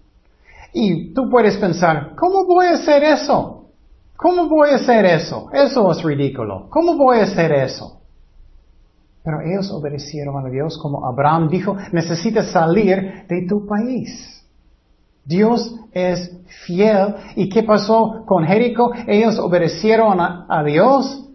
y 0.73 1.13
tú 1.13 1.29
puedes 1.29 1.57
pensar, 1.57 2.15
¿cómo 2.15 2.45
voy 2.45 2.67
a 2.67 2.73
hacer 2.75 3.03
eso? 3.03 3.65
¿Cómo 4.15 4.47
voy 4.47 4.69
a 4.69 4.75
hacer 4.75 5.05
eso? 5.05 5.49
Eso 5.51 5.91
es 5.91 6.01
ridículo. 6.03 6.67
¿Cómo 6.69 6.95
voy 6.95 7.19
a 7.19 7.23
hacer 7.23 7.51
eso? 7.51 7.99
Pero 9.23 9.41
ellos 9.41 9.71
obedecieron 9.71 10.45
a 10.45 10.49
Dios 10.49 10.77
como 10.77 11.05
Abraham 11.05 11.49
dijo, 11.49 11.77
necesitas 11.91 12.51
salir 12.51 13.25
de 13.27 13.45
tu 13.47 13.65
país. 13.65 14.43
Dios 15.25 15.75
es 15.91 16.31
fiel. 16.65 17.15
¿Y 17.35 17.49
qué 17.49 17.63
pasó 17.63 18.23
con 18.25 18.45
Jericó? 18.45 18.91
Ellos 19.07 19.39
obedecieron 19.39 20.19
a, 20.19 20.45
a 20.49 20.63
Dios 20.63 21.29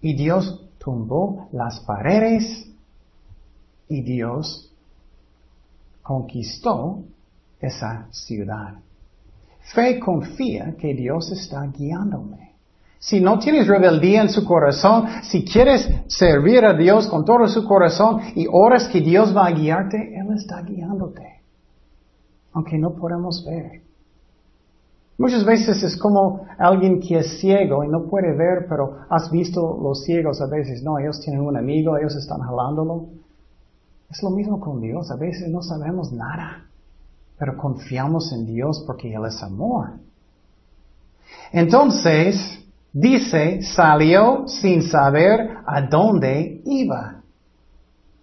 y 0.00 0.14
Dios 0.14 0.64
tumbó 0.78 1.48
las 1.52 1.80
paredes 1.80 2.68
y 3.88 4.02
Dios 4.02 4.72
conquistó 6.02 7.04
esa 7.60 8.08
ciudad. 8.10 8.74
Fe 9.74 9.98
confía 9.98 10.74
que 10.78 10.94
Dios 10.94 11.30
está 11.32 11.66
guiándome. 11.66 12.48
Si 12.98 13.20
no 13.20 13.38
tienes 13.38 13.68
rebeldía 13.68 14.22
en 14.22 14.28
su 14.28 14.44
corazón, 14.44 15.06
si 15.22 15.44
quieres 15.44 15.88
servir 16.08 16.64
a 16.64 16.74
Dios 16.74 17.06
con 17.06 17.24
todo 17.24 17.46
su 17.46 17.64
corazón 17.64 18.20
y 18.34 18.46
oras 18.50 18.88
que 18.88 19.00
Dios 19.00 19.36
va 19.36 19.46
a 19.46 19.52
guiarte, 19.52 20.18
Él 20.18 20.26
está 20.34 20.62
guiándote. 20.62 21.42
Aunque 22.52 22.76
no 22.78 22.94
podemos 22.94 23.44
ver. 23.46 23.82
Muchas 25.18 25.44
veces 25.44 25.82
es 25.82 25.96
como 25.96 26.46
alguien 26.58 27.00
que 27.00 27.18
es 27.18 27.40
ciego 27.40 27.84
y 27.84 27.88
no 27.88 28.04
puede 28.04 28.36
ver, 28.36 28.66
pero 28.68 28.98
has 29.10 29.30
visto 29.30 29.78
los 29.82 30.04
ciegos 30.04 30.40
a 30.40 30.46
veces, 30.46 30.82
no, 30.82 30.98
ellos 30.98 31.20
tienen 31.20 31.42
un 31.42 31.56
amigo, 31.56 31.98
ellos 31.98 32.14
están 32.16 32.40
jalándolo. 32.40 33.06
Es 34.10 34.22
lo 34.22 34.30
mismo 34.30 34.58
con 34.58 34.80
Dios, 34.80 35.10
a 35.10 35.16
veces 35.16 35.48
no 35.48 35.62
sabemos 35.62 36.12
nada, 36.12 36.66
pero 37.38 37.56
confiamos 37.56 38.32
en 38.32 38.46
Dios 38.46 38.82
porque 38.86 39.12
Él 39.12 39.24
es 39.26 39.42
amor. 39.42 39.90
Entonces, 41.52 42.58
dice, 42.92 43.62
salió 43.62 44.48
sin 44.48 44.82
saber 44.82 45.58
a 45.66 45.82
dónde 45.82 46.62
iba. 46.64 47.22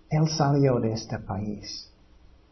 Él 0.09 0.27
salió 0.29 0.79
de 0.79 0.93
este 0.93 1.19
país. 1.19 1.91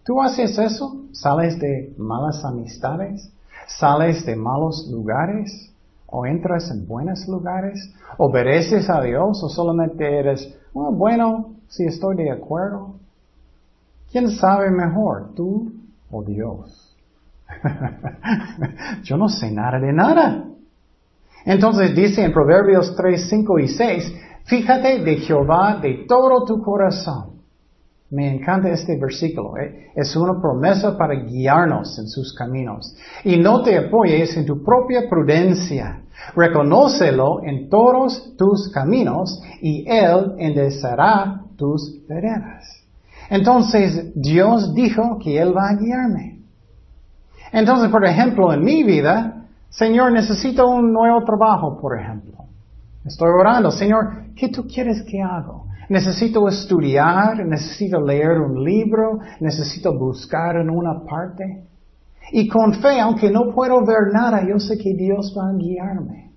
¿Tú 0.03 0.21
haces 0.21 0.57
eso? 0.57 1.05
¿Sales 1.13 1.57
de 1.59 1.93
malas 1.97 2.43
amistades? 2.43 3.31
¿Sales 3.67 4.25
de 4.25 4.35
malos 4.35 4.87
lugares? 4.91 5.71
¿O 6.05 6.25
entras 6.25 6.69
en 6.69 6.85
buenos 6.85 7.27
lugares? 7.27 7.91
¿Obedeces 8.17 8.89
a 8.89 9.01
Dios 9.01 9.41
o 9.43 9.49
solamente 9.49 10.19
eres, 10.19 10.53
oh, 10.73 10.91
bueno, 10.91 11.55
si 11.69 11.85
estoy 11.85 12.17
de 12.17 12.31
acuerdo? 12.31 12.99
¿Quién 14.13 14.29
sabe 14.29 14.71
mejor, 14.71 15.33
tú 15.35 15.73
o 16.09 16.23
Dios? 16.23 16.95
Yo 19.03 19.17
no 19.17 19.27
sé 19.27 19.51
nada 19.51 19.77
de 19.79 19.91
nada. 19.91 20.45
Entonces 21.43 21.93
dice 21.93 22.23
en 22.23 22.31
Proverbios 22.31 22.95
3, 22.95 23.29
5 23.29 23.59
y 23.59 23.67
6, 23.67 24.15
fíjate 24.45 25.03
de 25.03 25.17
Jehová 25.17 25.79
de 25.81 26.05
todo 26.07 26.45
tu 26.45 26.63
corazón 26.63 27.33
me 28.13 28.31
encanta 28.31 28.69
este 28.69 28.95
versículo. 28.95 29.57
¿eh? 29.57 29.87
Es 29.95 30.15
una 30.15 30.39
promesa 30.39 30.95
para 30.95 31.15
guiarnos 31.15 31.97
en 31.97 32.07
sus 32.07 32.31
caminos. 32.35 32.95
Y 33.23 33.37
no 33.37 33.63
te 33.63 33.75
apoyes 33.75 34.37
en 34.37 34.45
tu 34.45 34.63
propia 34.63 35.09
prudencia. 35.09 36.03
Reconócelo 36.35 37.43
en 37.43 37.69
todos 37.69 38.37
tus 38.37 38.69
caminos 38.71 39.41
y 39.61 39.83
Él 39.89 40.35
enderezará 40.37 41.41
tus 41.57 42.07
veredas. 42.07 42.82
Entonces 43.33 44.11
Dios 44.13 44.75
dijo 44.75 45.17
que 45.17 45.41
Él 45.41 45.57
va 45.57 45.69
a 45.69 45.75
guiarme. 45.75 46.41
Entonces, 47.51 47.89
por 47.89 48.05
ejemplo, 48.05 48.53
en 48.53 48.63
mi 48.63 48.83
vida, 48.83 49.47
Señor, 49.71 50.11
necesito 50.11 50.67
un 50.69 50.93
nuevo 50.93 51.23
trabajo, 51.23 51.81
por 51.81 51.99
ejemplo. 51.99 52.33
Estoy 53.03 53.29
orando, 53.29 53.71
Señor, 53.71 54.35
¿qué 54.35 54.49
tú 54.49 54.67
quieres 54.67 55.01
que 55.01 55.19
haga? 55.19 55.63
Necesito 55.89 56.47
estudiar, 56.47 57.43
necesito 57.43 57.99
leer 57.99 58.39
un 58.39 58.63
libro, 58.63 59.19
necesito 59.39 59.97
buscar 59.97 60.57
en 60.57 60.69
una 60.69 61.03
parte. 61.03 61.63
Y 62.33 62.47
con 62.47 62.75
fe, 62.75 62.99
aunque 62.99 63.31
no 63.31 63.51
puedo 63.51 63.83
ver 63.83 64.13
nada, 64.13 64.47
yo 64.47 64.59
sé 64.59 64.77
que 64.77 64.93
Dios 64.93 65.35
va 65.35 65.49
a 65.49 65.53
guiarme. 65.53 66.29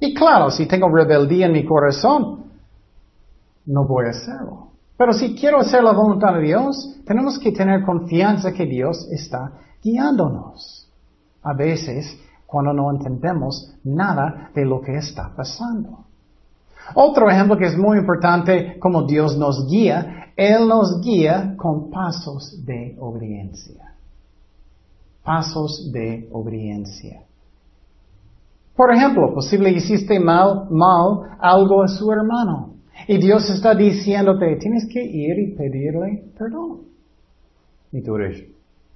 Y 0.00 0.14
claro, 0.14 0.50
si 0.50 0.64
tengo 0.64 0.88
rebeldía 0.88 1.46
en 1.46 1.52
mi 1.52 1.66
corazón, 1.66 2.44
no 3.66 3.86
voy 3.86 4.06
a 4.06 4.10
hacerlo. 4.10 4.68
Pero 4.98 5.12
si 5.12 5.36
quiero 5.36 5.60
hacer 5.60 5.84
la 5.84 5.92
voluntad 5.92 6.34
de 6.34 6.42
Dios, 6.42 6.96
tenemos 7.06 7.38
que 7.38 7.52
tener 7.52 7.84
confianza 7.84 8.52
que 8.52 8.66
Dios 8.66 9.06
está 9.12 9.52
guiándonos. 9.80 10.90
A 11.44 11.54
veces, 11.54 12.18
cuando 12.44 12.72
no 12.72 12.90
entendemos 12.90 13.74
nada 13.84 14.50
de 14.52 14.64
lo 14.64 14.80
que 14.80 14.96
está 14.96 15.32
pasando. 15.36 16.04
Otro 16.94 17.30
ejemplo 17.30 17.56
que 17.56 17.66
es 17.66 17.78
muy 17.78 17.98
importante, 17.98 18.76
como 18.80 19.04
Dios 19.04 19.38
nos 19.38 19.68
guía, 19.68 20.32
Él 20.34 20.66
nos 20.66 21.00
guía 21.00 21.54
con 21.56 21.90
pasos 21.90 22.64
de 22.64 22.96
obediencia. 22.98 23.94
Pasos 25.22 25.92
de 25.92 26.28
obediencia. 26.32 27.22
Por 28.74 28.92
ejemplo, 28.92 29.32
posible 29.32 29.70
hiciste 29.70 30.18
mal, 30.18 30.66
mal 30.70 31.36
algo 31.38 31.84
a 31.84 31.88
su 31.88 32.10
hermano. 32.10 32.77
Y 33.06 33.18
Dios 33.18 33.48
está 33.50 33.74
diciéndote, 33.74 34.56
tienes 34.56 34.86
que 34.86 35.02
ir 35.02 35.38
y 35.38 35.54
pedirle 35.54 36.24
perdón. 36.36 36.82
Y 37.92 38.02
tú 38.02 38.16
eres, 38.16 38.44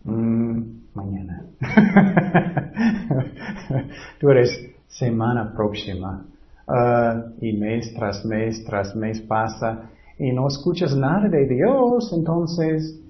mm, 0.05 0.63
mañana. 0.95 1.45
tú 4.21 4.31
eres 4.31 4.71
semana 4.89 5.53
próxima. 5.55 6.27
Ah, 6.67 7.25
y 7.41 7.53
mes 7.55 7.93
tras 7.95 8.25
mes 8.25 8.65
tras 8.65 8.95
mes 8.95 9.21
pasa 9.21 9.91
y 10.19 10.33
no 10.33 10.47
escuchas 10.47 10.95
nada 10.95 11.29
de 11.29 11.47
Dios, 11.47 12.13
entonces, 12.13 13.01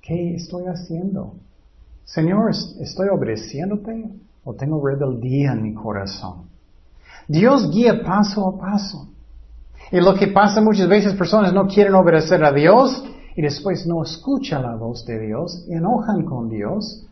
¿qué 0.00 0.36
estoy 0.36 0.64
haciendo? 0.66 1.34
Señor, 2.04 2.50
¿estoy 2.50 3.08
obedeciéndote 3.08 4.10
o 4.44 4.54
tengo 4.54 4.86
rebeldía 4.86 5.52
en 5.52 5.62
mi 5.62 5.74
corazón? 5.74 6.48
Dios 7.26 7.70
guía 7.72 8.02
paso 8.04 8.48
a 8.48 8.58
paso. 8.58 9.08
Y 9.92 10.00
lo 10.00 10.14
que 10.14 10.28
pasa 10.28 10.60
muchas 10.60 10.88
veces, 10.88 11.14
personas 11.14 11.52
no 11.52 11.66
quieren 11.66 11.94
obedecer 11.94 12.44
a 12.44 12.52
Dios 12.52 13.04
y 13.34 13.42
después 13.42 13.86
no 13.86 14.02
escuchan 14.02 14.62
la 14.62 14.76
voz 14.76 15.04
de 15.04 15.18
Dios, 15.18 15.64
enojan 15.68 16.24
con 16.24 16.48
Dios, 16.48 17.06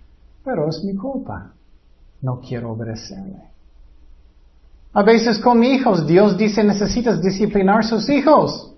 pero 0.45 0.69
es 0.69 0.83
mi 0.85 0.95
culpa. 0.95 1.53
No 2.23 2.41
quiero 2.41 2.73
obedecerle. 2.73 3.43
A 4.93 5.03
veces 5.03 5.39
con 5.39 5.63
hijos, 5.63 6.07
Dios 6.07 6.37
dice 6.37 6.65
necesitas 6.65 7.21
disciplinar 7.21 7.85
sus 7.85 8.09
hijos. 8.09 8.75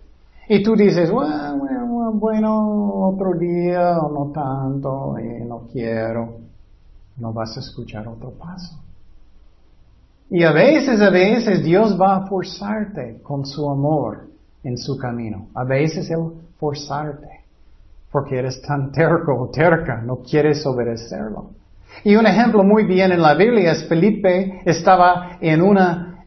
Y 0.49 0.63
tú 0.63 0.75
dices, 0.75 1.11
bueno, 1.11 2.13
bueno, 2.13 3.07
otro 3.07 3.35
día 3.39 3.99
o 3.99 4.13
no 4.13 4.33
tanto, 4.33 5.17
y 5.19 5.45
no 5.45 5.69
quiero. 5.73 6.39
No 7.19 7.33
vas 7.33 7.57
a 7.57 7.61
escuchar 7.61 8.09
otro 8.09 8.31
paso. 8.31 8.77
Y 10.31 10.45
a 10.45 10.53
veces, 10.53 11.01
a 11.01 11.11
veces 11.11 11.65
Dios 11.65 12.01
va 12.01 12.17
a 12.17 12.27
forzarte 12.27 13.21
con 13.23 13.45
su 13.45 13.69
amor 13.69 14.29
en 14.63 14.79
su 14.79 14.97
camino. 14.97 15.49
A 15.55 15.65
veces 15.65 16.09
Él 16.11 16.31
forzarte 16.59 17.41
porque 18.11 18.39
eres 18.39 18.61
tan 18.63 18.91
terco 18.91 19.35
o 19.35 19.51
terca, 19.51 20.01
no 20.03 20.17
quieres 20.17 20.65
obedecerlo. 20.67 21.51
Y 22.05 22.17
un 22.17 22.27
ejemplo 22.27 22.65
muy 22.65 22.85
bien 22.85 23.13
en 23.13 23.23
la 23.23 23.35
Biblia 23.35 23.73
es 23.73 23.89
Felipe 23.89 24.63
estaba 24.65 25.39
en 25.41 25.63
un 25.63 25.79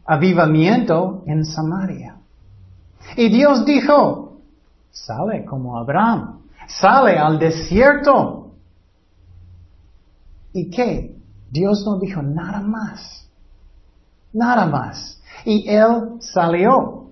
avivamiento 0.05 1.23
en 1.25 1.45
Samaria. 1.45 2.17
Y 3.17 3.29
Dios 3.29 3.65
dijo, 3.65 4.39
sale 4.91 5.45
como 5.45 5.77
Abraham, 5.77 6.39
sale 6.67 7.17
al 7.17 7.39
desierto. 7.39 8.51
¿Y 10.53 10.69
qué? 10.69 11.15
Dios 11.49 11.83
no 11.85 11.99
dijo 11.99 12.21
nada 12.21 12.61
más, 12.61 13.27
nada 14.33 14.65
más. 14.65 15.21
Y 15.45 15.69
él 15.69 16.17
salió. 16.19 17.11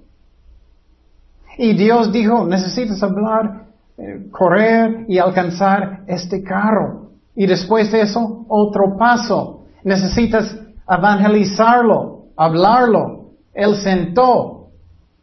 Y 1.57 1.73
Dios 1.73 2.11
dijo, 2.11 2.45
necesitas 2.45 3.01
hablar, 3.03 3.67
eh, 3.97 4.27
correr 4.31 5.05
y 5.07 5.19
alcanzar 5.19 6.03
este 6.07 6.43
carro. 6.43 7.11
Y 7.35 7.45
después 7.45 7.91
de 7.91 8.01
eso, 8.01 8.45
otro 8.47 8.97
paso. 8.97 9.65
Necesitas 9.83 10.57
evangelizarlo, 10.89 12.25
hablarlo. 12.35 13.31
Él 13.53 13.75
sentó 13.75 14.69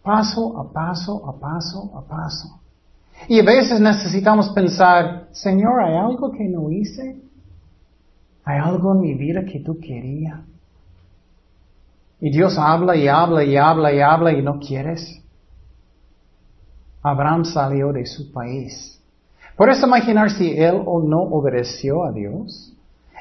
paso 0.02 0.58
a 0.58 0.72
paso, 0.72 1.28
a 1.28 1.38
paso, 1.38 1.92
a 1.96 2.02
paso. 2.02 2.60
Y 3.26 3.40
a 3.40 3.42
veces 3.42 3.80
necesitamos 3.80 4.50
pensar, 4.50 5.28
Señor, 5.32 5.82
¿hay 5.82 5.96
algo 5.96 6.30
que 6.30 6.44
no 6.44 6.70
hice? 6.70 7.20
¿Hay 8.44 8.58
algo 8.58 8.94
en 8.94 9.00
mi 9.00 9.14
vida 9.14 9.44
que 9.44 9.60
tú 9.60 9.78
querías? 9.78 10.40
Y 12.20 12.30
Dios 12.30 12.58
habla 12.58 12.96
y 12.96 13.08
habla 13.08 13.44
y 13.44 13.56
habla 13.56 13.92
y 13.92 14.00
habla 14.00 14.32
y 14.32 14.42
no 14.42 14.58
quieres. 14.58 15.22
Abraham 17.02 17.44
salió 17.44 17.92
de 17.92 18.04
su 18.06 18.32
país 18.32 18.98
¿Puedes 19.58 19.82
imaginar 19.82 20.30
si 20.30 20.56
él 20.56 20.80
o 20.86 21.02
no 21.02 21.18
obedeció 21.18 22.04
a 22.04 22.12
Dios? 22.12 22.72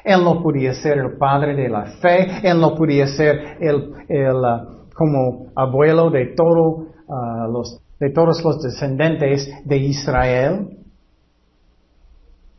Él 0.04 0.22
no 0.22 0.40
podía 0.40 0.72
ser 0.72 0.98
el 0.98 1.18
padre 1.18 1.56
de 1.56 1.68
la 1.68 1.86
fe, 2.00 2.28
él 2.48 2.60
no 2.60 2.76
podía 2.76 3.08
ser 3.08 3.58
el, 3.60 3.90
uh, 4.08 4.86
como 4.94 5.48
abuelo 5.56 6.10
de, 6.10 6.36
uh, 6.38 7.52
los, 7.52 7.80
de 7.98 8.10
todos 8.10 8.44
los 8.44 8.62
descendientes 8.62 9.50
de 9.64 9.76
Israel. 9.78 10.78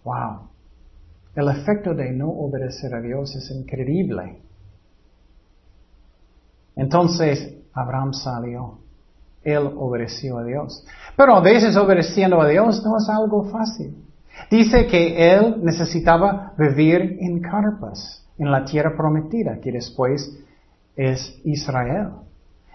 Wow. 0.04 0.49
El 1.38 1.47
efecto 1.47 1.93
de 1.93 2.12
no 2.12 2.28
obedecer 2.28 2.93
a 2.93 2.99
Dios 2.99 3.34
es 3.34 3.49
increíble. 3.49 4.41
Entonces 6.89 7.56
Abraham 7.71 8.13
salió. 8.13 8.80
Él 9.43 9.69
obedeció 9.78 10.39
a 10.39 10.43
Dios. 10.43 10.84
Pero 11.15 11.36
a 11.36 11.39
veces 11.39 11.78
obedeciendo 11.78 12.41
a 12.41 12.47
Dios 12.47 12.84
no 12.84 12.97
es 12.97 13.08
algo 13.08 13.43
fácil. 13.52 13.95
Dice 14.49 14.88
que 14.88 15.36
él 15.36 15.58
necesitaba 15.62 16.54
vivir 16.58 17.19
en 17.21 17.41
carpas, 17.41 18.25
en 18.39 18.49
la 18.49 18.65
tierra 18.65 18.97
prometida, 18.97 19.60
que 19.62 19.71
después 19.71 20.36
es 20.95 21.39
Israel. 21.43 22.10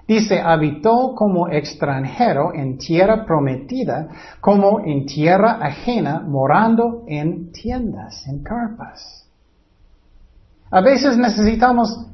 Dice, 0.07 0.41
habitó 0.41 1.17
como 1.17 1.49
extranjero 1.49 2.55
en 2.55 2.79
tierra 2.79 3.27
prometida, 3.27 4.11
como 4.41 4.79
en 4.79 5.07
tierra 5.07 5.59
ajena, 5.61 6.21
morando 6.21 7.03
en 7.09 7.51
tiendas, 7.51 8.25
en 8.29 8.45
carpas. 8.45 9.27
A 10.71 10.81
veces 10.83 11.17
necesitamos 11.17 12.14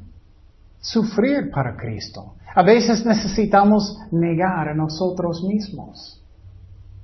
sufrir 0.81 1.49
para 1.51 1.77
Cristo. 1.77 2.35
A 2.53 2.63
veces 2.63 3.05
necesitamos 3.05 3.97
negar 4.11 4.67
a 4.67 4.73
nosotros 4.73 5.43
mismos. 5.43 6.21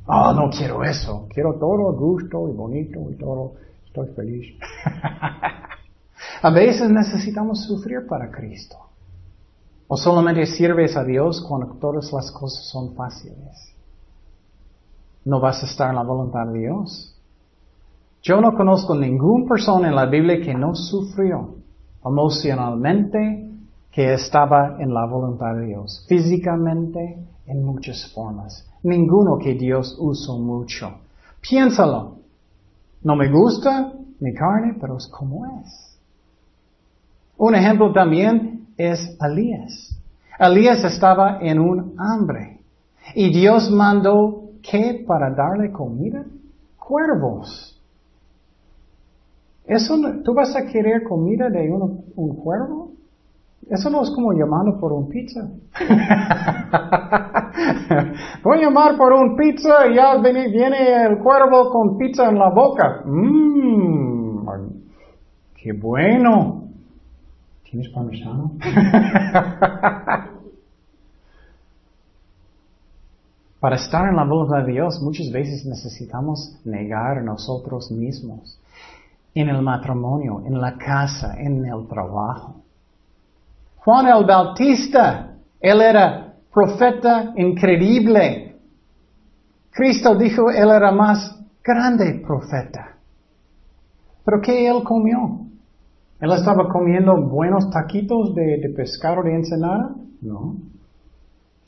Oh, 0.08 0.34
no 0.34 0.50
quiero 0.50 0.84
eso. 0.84 1.28
Quiero 1.34 1.54
todo 1.58 1.94
gusto 1.94 2.50
y 2.50 2.54
bonito 2.54 3.00
y 3.10 3.16
todo. 3.16 3.54
Estoy 3.86 4.08
feliz. 4.14 4.56
a 6.42 6.50
veces 6.50 6.90
necesitamos 6.90 7.64
sufrir 7.66 8.06
para 8.08 8.30
Cristo. 8.30 8.76
O 9.88 9.96
solamente 9.96 10.46
sirves 10.46 10.98
a 10.98 11.04
Dios 11.04 11.42
cuando 11.48 11.78
todas 11.80 12.12
las 12.12 12.32
cosas 12.32 12.68
son 12.70 12.94
fáciles. 12.96 13.74
No 15.24 15.40
vas 15.40 15.64
a 15.64 15.66
estar 15.66 15.90
en 15.90 15.96
la 15.96 16.04
voluntad 16.04 16.46
de 16.48 16.60
Dios. 16.60 17.14
Yo 18.22 18.42
no 18.42 18.54
conozco 18.54 18.96
ninguna 18.96 19.48
persona 19.48 19.88
en 19.88 19.96
la 19.96 20.06
Biblia 20.06 20.42
que 20.42 20.54
no 20.54 20.76
sufrió 20.76 21.56
emocionalmente, 22.06 23.47
que 23.98 24.14
estaba 24.14 24.78
en 24.78 24.94
la 24.94 25.08
voluntad 25.08 25.56
de 25.56 25.66
Dios, 25.66 26.06
físicamente, 26.08 27.18
en 27.48 27.64
muchas 27.64 28.14
formas. 28.14 28.64
Ninguno 28.84 29.40
que 29.40 29.56
Dios 29.56 29.98
usó 30.00 30.38
mucho. 30.38 31.00
Piénsalo. 31.42 32.18
No 33.02 33.16
me 33.16 33.28
gusta 33.32 33.92
mi 34.20 34.36
carne, 34.36 34.78
pero 34.80 34.98
es 34.98 35.08
como 35.08 35.48
es. 35.48 36.00
Un 37.38 37.56
ejemplo 37.56 37.92
también 37.92 38.68
es 38.78 39.18
Elías. 39.20 40.00
Elías 40.38 40.84
estaba 40.84 41.40
en 41.42 41.58
un 41.58 41.96
hambre. 41.98 42.60
Y 43.16 43.34
Dios 43.34 43.72
mandó, 43.72 44.52
¿qué 44.62 45.04
para 45.08 45.34
darle 45.34 45.72
comida? 45.72 46.24
Cuervos. 46.78 47.82
Eso, 49.66 49.96
¿Tú 50.24 50.36
vas 50.36 50.56
a 50.56 50.68
querer 50.68 51.02
comida 51.02 51.50
de 51.50 51.72
un, 51.72 52.06
un 52.16 52.36
cuervo? 52.36 52.97
Eso 53.70 53.90
no 53.90 54.02
es 54.02 54.10
como 54.12 54.32
llamando 54.32 54.80
por 54.80 54.94
un 54.94 55.10
pizza. 55.10 55.42
Voy 58.44 58.60
a 58.60 58.62
llamar 58.62 58.96
por 58.98 59.12
un 59.12 59.36
pizza 59.36 59.88
y 59.88 59.96
ya 59.96 60.16
viene, 60.18 60.48
viene, 60.50 61.06
el 61.06 61.18
cuervo 61.18 61.70
con 61.70 61.98
pizza 61.98 62.30
en 62.30 62.40
la 62.40 62.50
boca. 62.50 63.02
Mmm, 63.06 64.48
qué 65.62 65.74
bueno. 65.74 66.64
¿Tienes 67.70 67.90
parmesano? 67.90 68.54
Para 73.60 73.76
estar 73.76 74.08
en 74.08 74.16
la 74.16 74.24
voluntad 74.24 74.64
de 74.64 74.72
Dios 74.72 75.02
muchas 75.02 75.30
veces 75.32 75.66
necesitamos 75.66 76.62
negar 76.64 77.22
nosotros 77.24 77.92
mismos 77.92 78.58
en 79.34 79.50
el 79.50 79.62
matrimonio, 79.62 80.44
en 80.46 80.62
la 80.62 80.78
casa, 80.78 81.36
en 81.38 81.66
el 81.66 81.88
trabajo. 81.88 82.62
Juan 83.88 84.06
el 84.06 84.26
Bautista, 84.26 85.38
él 85.62 85.80
era 85.80 86.34
profeta 86.54 87.32
increíble. 87.38 88.58
Cristo 89.72 90.14
dijo, 90.18 90.52
él 90.52 90.70
era 90.70 90.92
más 90.92 91.40
grande 91.64 92.22
profeta. 92.28 92.98
Pero 94.26 94.42
¿qué 94.42 94.68
él 94.68 94.84
comió? 94.84 95.40
¿Él 96.20 96.32
estaba 96.34 96.68
comiendo 96.68 97.16
buenos 97.30 97.70
taquitos 97.70 98.36
de, 98.36 98.74
pescado 98.76 99.24
de 99.24 99.36
ensenada? 99.36 99.96
No. 100.20 100.58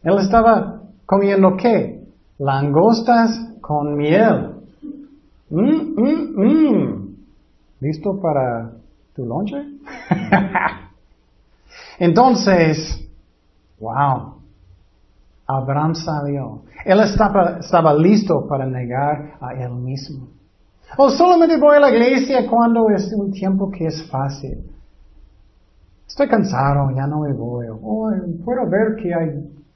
Él 0.04 0.18
estaba 0.20 0.82
comiendo 1.06 1.56
qué? 1.56 2.04
Langostas 2.38 3.32
con 3.62 3.96
miel. 3.96 4.56
Mmm, 5.52 5.94
mmm, 5.96 6.34
mmm. 6.36 7.16
¿Listo 7.80 8.20
para 8.20 8.74
tu 9.16 9.26
lonche? 9.26 9.56
Entonces, 12.00 13.08
wow, 13.80 14.36
Abraham 15.46 15.96
salió. 15.96 16.64
Él 16.86 17.00
estaba, 17.02 17.58
estaba 17.60 17.94
listo 17.94 18.48
para 18.48 18.66
negar 18.66 19.38
a 19.42 19.54
él 19.54 19.72
mismo. 19.72 20.30
O 20.98 21.10
solamente 21.10 21.58
voy 21.58 21.76
a 21.76 21.82
la 21.82 21.92
iglesia 21.92 22.48
cuando 22.50 22.90
es 22.90 23.14
un 23.14 23.32
tiempo 23.32 23.70
que 23.70 23.88
es 23.88 24.10
fácil. 24.10 24.64
Estoy 26.08 26.28
cansado, 26.28 26.90
ya 26.96 27.06
no 27.06 27.22
me 27.22 27.34
voy. 27.34 27.68
Oh, 27.70 28.12
puedo 28.44 28.68
ver 28.68 28.96
que 28.96 29.14
hay, 29.14 29.30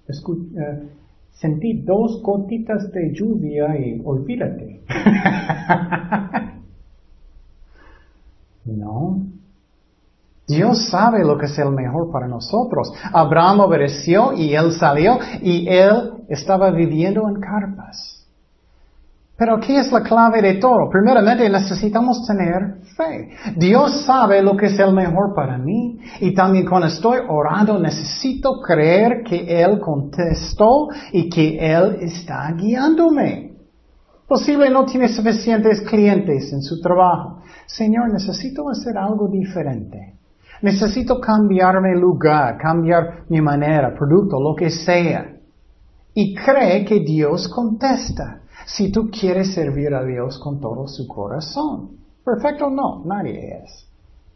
eh, 0.08 0.90
sentí 1.34 1.82
dos 1.84 2.22
gotitas 2.24 2.92
de 2.92 3.14
lluvia 3.14 3.78
y 3.78 4.02
olvídate. 4.04 4.82
No. 8.66 9.26
Dios 10.48 10.90
sabe 10.90 11.24
lo 11.24 11.38
que 11.38 11.46
es 11.46 11.58
el 11.58 11.72
mejor 11.72 12.12
para 12.12 12.28
nosotros. 12.28 12.92
Abraham 13.14 13.62
obedeció 13.62 14.34
y 14.34 14.54
él 14.54 14.74
salió 14.74 15.18
y 15.42 15.68
él 15.70 16.26
estaba 16.28 16.70
viviendo 16.72 17.28
en 17.30 17.40
carpas. 17.40 18.20
Pero 19.38 19.60
¿qué 19.60 19.80
es 19.80 19.92
la 19.92 20.02
clave 20.02 20.42
de 20.42 20.56
todo? 20.56 20.90
Primeramente 20.90 21.50
necesitamos 21.50 22.26
tener 22.28 22.78
fe. 22.96 23.30
Dios 23.58 24.06
sabe 24.06 24.42
lo 24.42 24.56
que 24.56 24.68
es 24.68 24.78
el 24.78 24.94
mejor 24.94 25.34
para 25.34 25.58
mí 25.58 26.00
y 26.20 26.34
también 26.34 26.68
cuando 26.68 26.88
estoy 26.88 27.20
orando 27.28 27.80
necesito 27.80 28.62
creer 28.62 29.24
que 29.24 29.64
Él 29.64 29.80
contestó 29.80 30.90
y 31.12 31.30
que 31.30 31.58
Él 31.60 31.98
está 32.02 32.52
guiándome. 32.52 33.54
Posible 34.28 34.70
no 34.70 34.86
tiene 34.86 35.10
suficientes 35.10 35.82
clientes 35.82 36.54
en 36.54 36.62
su 36.62 36.80
trabajo. 36.80 37.42
Señor, 37.66 38.14
necesito 38.14 38.70
hacer 38.70 38.98
algo 38.98 39.28
diferente. 39.28 40.20
Necesito 40.64 41.20
cambiarme 41.20 41.94
lugar, 41.94 42.58
cambiar 42.58 43.26
mi 43.28 43.42
manera, 43.42 43.94
producto, 43.94 44.40
lo 44.40 44.56
que 44.56 44.70
sea. 44.70 45.30
Y 46.14 46.34
cree 46.34 46.86
que 46.86 47.02
Dios 47.02 47.50
contesta. 47.50 48.44
Si 48.66 48.90
tú 48.90 49.10
quieres 49.12 49.54
servir 49.54 49.94
a 49.94 50.06
Dios 50.06 50.40
con 50.40 50.62
todo 50.62 50.88
su 50.88 51.06
corazón. 51.06 51.98
Perfecto, 52.24 52.70
no, 52.70 53.04
nadie 53.04 53.62
es. 53.62 53.90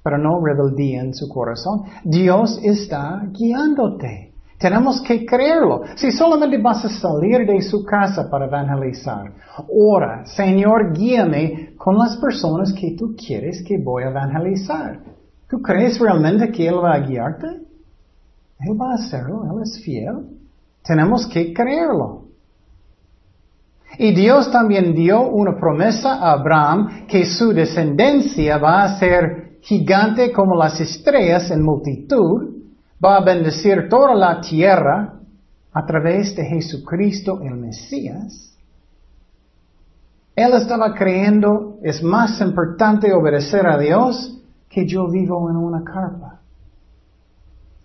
Pero 0.04 0.18
no 0.18 0.44
rebeldía 0.44 1.00
en 1.00 1.14
su 1.14 1.30
corazón. 1.30 1.84
Dios 2.04 2.60
está 2.62 3.24
guiándote. 3.32 4.34
Tenemos 4.60 5.02
que 5.02 5.26
creerlo. 5.26 5.84
Si 5.96 6.12
solamente 6.12 6.58
vas 6.58 6.84
a 6.84 6.90
salir 6.90 7.48
de 7.48 7.62
su 7.62 7.86
casa 7.86 8.30
para 8.30 8.48
evangelizar, 8.48 9.32
ora, 9.70 10.26
Señor, 10.26 10.92
guíame 10.94 11.76
con 11.78 11.98
las 11.98 12.18
personas 12.18 12.74
que 12.74 12.98
tú 12.98 13.16
quieres 13.16 13.64
que 13.64 13.78
voy 13.78 14.04
a 14.04 14.10
evangelizar. 14.10 15.17
¿Tú 15.50 15.62
crees 15.62 16.00
realmente 16.00 16.52
que 16.52 16.68
Él 16.68 16.76
va 16.84 16.96
a 16.96 17.00
guiarte? 17.00 17.48
Él 18.60 18.80
va 18.80 18.92
a 18.92 18.96
hacerlo, 18.96 19.44
Él 19.46 19.62
es 19.64 19.82
fiel. 19.84 20.28
Tenemos 20.84 21.28
que 21.28 21.54
creerlo. 21.54 22.26
Y 23.98 24.14
Dios 24.14 24.52
también 24.52 24.94
dio 24.94 25.28
una 25.30 25.58
promesa 25.58 26.16
a 26.16 26.34
Abraham 26.34 27.08
que 27.08 27.26
su 27.26 27.54
descendencia 27.54 28.58
va 28.58 28.84
a 28.84 29.00
ser 29.00 29.58
gigante 29.62 30.32
como 30.32 30.56
las 30.56 30.80
estrellas 30.80 31.50
en 31.50 31.64
multitud 31.64 32.58
va 33.04 33.18
a 33.18 33.24
bendecir 33.24 33.90
toda 33.90 34.16
la 34.16 34.42
tierra 34.42 35.14
a 35.72 35.86
través 35.86 36.36
de 36.36 36.46
Jesucristo 36.46 37.40
el 37.42 37.56
Mesías, 37.56 38.56
él 40.36 40.54
estaba 40.54 40.94
creyendo, 40.94 41.78
es 41.82 42.04
más 42.04 42.40
importante 42.42 43.12
obedecer 43.12 43.66
a 43.66 43.78
Dios 43.78 44.40
que 44.70 44.86
yo 44.86 45.10
vivo 45.10 45.50
en 45.50 45.56
una 45.56 45.84
carpa. 45.84 46.42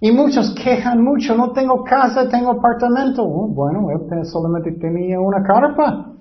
Y 0.00 0.10
muchos 0.10 0.54
quejan 0.54 1.02
mucho, 1.02 1.36
no 1.36 1.52
tengo 1.52 1.84
casa, 1.84 2.28
tengo 2.28 2.50
apartamento. 2.50 3.22
Oh, 3.22 3.46
bueno, 3.46 3.88
él 3.90 4.26
solamente 4.26 4.72
tenía 4.72 5.20
una 5.20 5.42
carpa. 5.42 6.12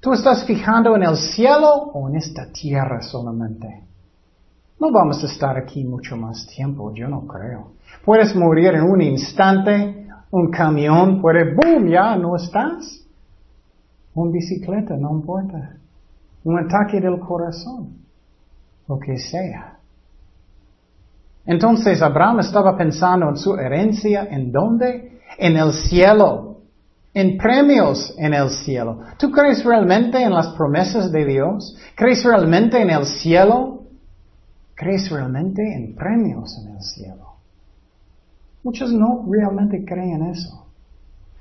¿Tú 0.00 0.12
estás 0.12 0.44
fijando 0.46 0.94
en 0.94 1.02
el 1.02 1.16
cielo 1.16 1.90
o 1.92 2.08
en 2.08 2.16
esta 2.16 2.52
tierra 2.52 3.00
solamente? 3.02 3.84
No 4.78 4.92
vamos 4.92 5.22
a 5.24 5.26
estar 5.26 5.56
aquí 5.56 5.84
mucho 5.84 6.16
más 6.16 6.46
tiempo, 6.46 6.92
yo 6.94 7.08
no 7.08 7.26
creo. 7.26 7.72
Puedes 8.04 8.36
morir 8.36 8.74
en 8.74 8.82
un 8.82 9.00
instante, 9.00 10.06
un 10.30 10.50
camión 10.50 11.20
puede, 11.20 11.54
boom, 11.54 11.88
ya 11.88 12.16
no 12.16 12.36
estás. 12.36 13.04
Un 14.14 14.30
bicicleta, 14.30 14.96
no 14.96 15.12
importa. 15.12 15.78
Un 16.44 16.58
ataque 16.58 17.00
del 17.00 17.18
corazón, 17.18 18.03
lo 18.88 18.98
que 18.98 19.18
sea. 19.18 19.78
Entonces 21.46 22.00
Abraham 22.00 22.40
estaba 22.40 22.76
pensando 22.76 23.28
en 23.28 23.36
su 23.36 23.54
herencia, 23.54 24.26
¿en 24.30 24.50
dónde? 24.50 25.20
En 25.38 25.56
el 25.56 25.72
cielo, 25.72 26.54
en 27.12 27.36
premios 27.36 28.14
en 28.18 28.34
el 28.34 28.50
cielo. 28.50 29.00
¿Tú 29.18 29.30
crees 29.30 29.64
realmente 29.64 30.22
en 30.22 30.32
las 30.32 30.48
promesas 30.48 31.12
de 31.12 31.24
Dios? 31.24 31.76
¿Crees 31.94 32.24
realmente 32.24 32.80
en 32.80 32.90
el 32.90 33.06
cielo? 33.06 33.84
¿Crees 34.74 35.10
realmente 35.10 35.62
en 35.62 35.94
premios 35.94 36.58
en 36.58 36.74
el 36.74 36.82
cielo? 36.82 37.34
Muchos 38.62 38.92
no 38.92 39.26
realmente 39.30 39.84
creen 39.84 40.22
eso. 40.24 40.66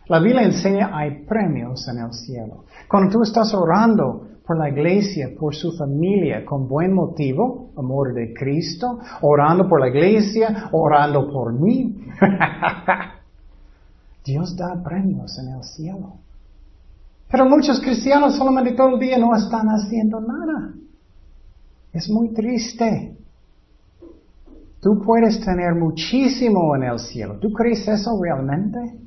La 0.08 0.20
Biblia 0.20 0.44
enseña 0.44 0.92
hay 0.94 1.24
premios 1.24 1.88
en 1.88 2.00
el 2.00 2.14
cielo. 2.14 2.66
Cuando 2.90 3.10
tú 3.10 3.24
estás 3.24 3.54
orando 3.54 4.28
por 4.46 4.58
la 4.58 4.70
iglesia, 4.70 5.30
por 5.40 5.56
su 5.56 5.72
familia, 5.72 6.46
con 6.46 6.68
buen 6.68 6.94
motivo, 6.94 7.72
amor 7.78 8.14
de 8.14 8.34
Cristo, 8.34 9.00
orando 9.22 9.70
por 9.70 9.80
la 9.80 9.88
iglesia, 9.88 10.70
orando 10.72 11.32
por 11.32 11.54
mí. 11.54 11.96
Dios 14.26 14.56
da 14.56 14.82
premios 14.84 15.38
en 15.40 15.54
el 15.54 15.64
cielo. 15.64 16.16
Pero 17.30 17.46
muchos 17.46 17.80
cristianos 17.80 18.38
solamente 18.38 18.74
todo 18.74 18.90
el 18.90 19.00
día 19.00 19.18
no 19.18 19.36
están 19.36 19.68
haciendo 19.68 20.20
nada. 20.20 20.74
Es 21.92 22.10
muy 22.10 22.34
triste. 22.34 23.18
Tú 24.82 25.02
puedes 25.04 25.40
tener 25.40 25.74
muchísimo 25.76 26.76
en 26.76 26.84
el 26.84 27.00
cielo. 27.00 27.38
¿Tú 27.40 27.52
crees 27.52 27.88
eso 27.88 28.20
realmente? 28.22 29.00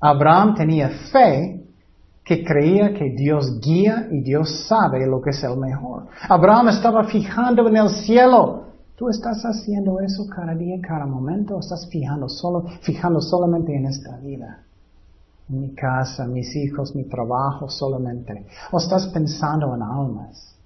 Abraham 0.00 0.54
tenía 0.54 0.88
fe 1.12 1.59
que 2.30 2.44
creía 2.44 2.94
que 2.94 3.10
Dios 3.10 3.58
guía 3.60 4.06
y 4.08 4.20
Dios 4.20 4.64
sabe 4.68 5.04
lo 5.04 5.20
que 5.20 5.30
es 5.30 5.42
el 5.42 5.56
mejor. 5.56 6.06
Abraham 6.28 6.68
estaba 6.68 7.02
fijando 7.02 7.66
en 7.66 7.76
el 7.76 7.88
cielo. 7.88 8.66
Tú 8.94 9.08
estás 9.08 9.42
haciendo 9.42 9.98
eso 9.98 10.28
cada 10.32 10.54
día, 10.54 10.76
cada 10.80 11.06
momento, 11.06 11.58
estás 11.58 11.88
fijando 11.90 12.28
solo, 12.28 12.66
fijando 12.82 13.20
solamente 13.20 13.74
en 13.74 13.86
esta 13.86 14.16
vida. 14.18 14.62
Mi 15.48 15.74
casa, 15.74 16.24
mis 16.28 16.54
hijos, 16.54 16.94
mi 16.94 17.02
trabajo 17.08 17.68
solamente. 17.68 18.46
O 18.70 18.78
estás 18.78 19.08
pensando 19.08 19.74
en 19.74 19.82
almas, 19.82 20.56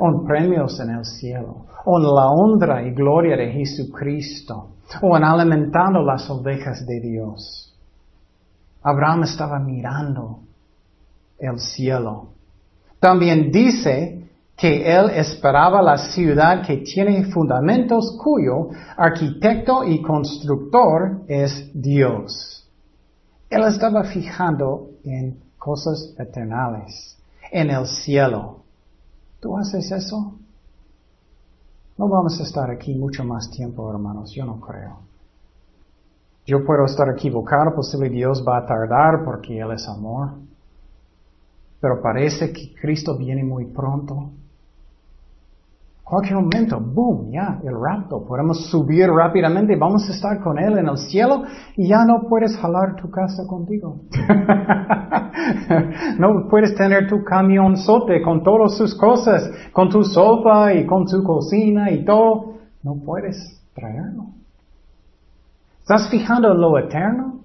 en 0.00 0.24
premios 0.24 0.80
en 0.80 0.90
el 0.90 1.04
cielo, 1.04 1.66
en 1.86 2.02
la 2.02 2.28
honra 2.28 2.82
y 2.82 2.92
gloria 2.92 3.36
de 3.36 3.52
Jesucristo, 3.52 4.70
o 5.00 5.16
en 5.16 5.22
alimentando 5.22 6.02
las 6.02 6.28
ovejas 6.28 6.84
de 6.84 6.98
Dios. 6.98 7.72
Abraham 8.82 9.22
estaba 9.22 9.60
mirando 9.60 10.40
el 11.38 11.58
cielo. 11.58 12.28
También 13.00 13.50
dice 13.50 14.30
que 14.56 14.90
él 14.96 15.10
esperaba 15.10 15.82
la 15.82 15.98
ciudad 15.98 16.64
que 16.64 16.78
tiene 16.78 17.24
fundamentos 17.24 18.16
cuyo 18.22 18.68
arquitecto 18.96 19.84
y 19.84 20.00
constructor 20.00 21.22
es 21.26 21.70
Dios. 21.74 22.66
Él 23.50 23.62
estaba 23.64 24.04
fijando 24.04 24.90
en 25.04 25.38
cosas 25.58 26.14
eternales, 26.18 27.18
en 27.50 27.70
el 27.70 27.86
cielo. 27.86 28.60
¿Tú 29.40 29.56
haces 29.56 29.90
eso? 29.90 30.34
No 31.96 32.08
vamos 32.08 32.40
a 32.40 32.42
estar 32.42 32.70
aquí 32.70 32.94
mucho 32.94 33.24
más 33.24 33.50
tiempo, 33.50 33.88
hermanos, 33.90 34.32
yo 34.32 34.44
no 34.44 34.60
creo. 34.60 35.00
Yo 36.46 36.64
puedo 36.64 36.84
estar 36.84 37.08
equivocado, 37.08 37.74
posible 37.74 38.10
Dios 38.10 38.44
va 38.46 38.58
a 38.58 38.66
tardar 38.66 39.24
porque 39.24 39.58
Él 39.58 39.72
es 39.72 39.88
amor. 39.88 40.32
Pero 41.84 42.00
parece 42.00 42.50
que 42.50 42.74
Cristo 42.80 43.14
viene 43.14 43.44
muy 43.44 43.66
pronto. 43.66 44.30
Cualquier 46.02 46.36
momento, 46.36 46.80
boom, 46.80 47.30
ya, 47.30 47.60
el 47.62 47.74
rapto. 47.78 48.24
Podemos 48.24 48.70
subir 48.70 49.10
rápidamente, 49.10 49.76
vamos 49.76 50.08
a 50.08 50.14
estar 50.14 50.42
con 50.42 50.58
Él 50.58 50.78
en 50.78 50.88
el 50.88 50.96
cielo 50.96 51.42
y 51.76 51.88
ya 51.88 52.06
no 52.06 52.26
puedes 52.26 52.56
jalar 52.56 52.96
tu 52.96 53.10
casa 53.10 53.46
contigo. 53.46 54.00
no 56.18 56.48
puedes 56.48 56.74
tener 56.74 57.06
tu 57.06 57.22
camión 57.22 57.76
sote 57.76 58.22
con 58.22 58.42
todas 58.42 58.78
sus 58.78 58.94
cosas, 58.94 59.50
con 59.74 59.90
tu 59.90 60.04
sopa 60.04 60.72
y 60.72 60.86
con 60.86 61.04
tu 61.04 61.22
cocina 61.22 61.90
y 61.90 62.02
todo. 62.02 62.54
No 62.82 62.94
puedes 63.04 63.62
traerlo. 63.74 64.28
¿Estás 65.80 66.08
fijando 66.08 66.50
en 66.50 66.60
lo 66.62 66.78
eterno? 66.78 67.43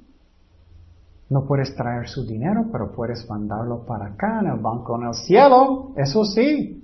No 1.30 1.46
puedes 1.46 1.76
traer 1.76 2.08
su 2.08 2.26
dinero, 2.26 2.66
pero 2.72 2.92
puedes 2.92 3.30
mandarlo 3.30 3.86
para 3.86 4.08
acá 4.08 4.40
en 4.42 4.48
el 4.48 4.60
banco 4.60 5.00
en 5.00 5.08
el 5.08 5.14
cielo, 5.14 5.92
eso 5.96 6.26
sí. 6.26 6.84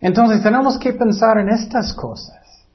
Entonces 0.00 0.42
tenemos 0.42 0.78
que 0.78 0.92
pensar 0.92 1.38
en 1.38 1.48
estas 1.48 1.94
cosas. 1.94 2.66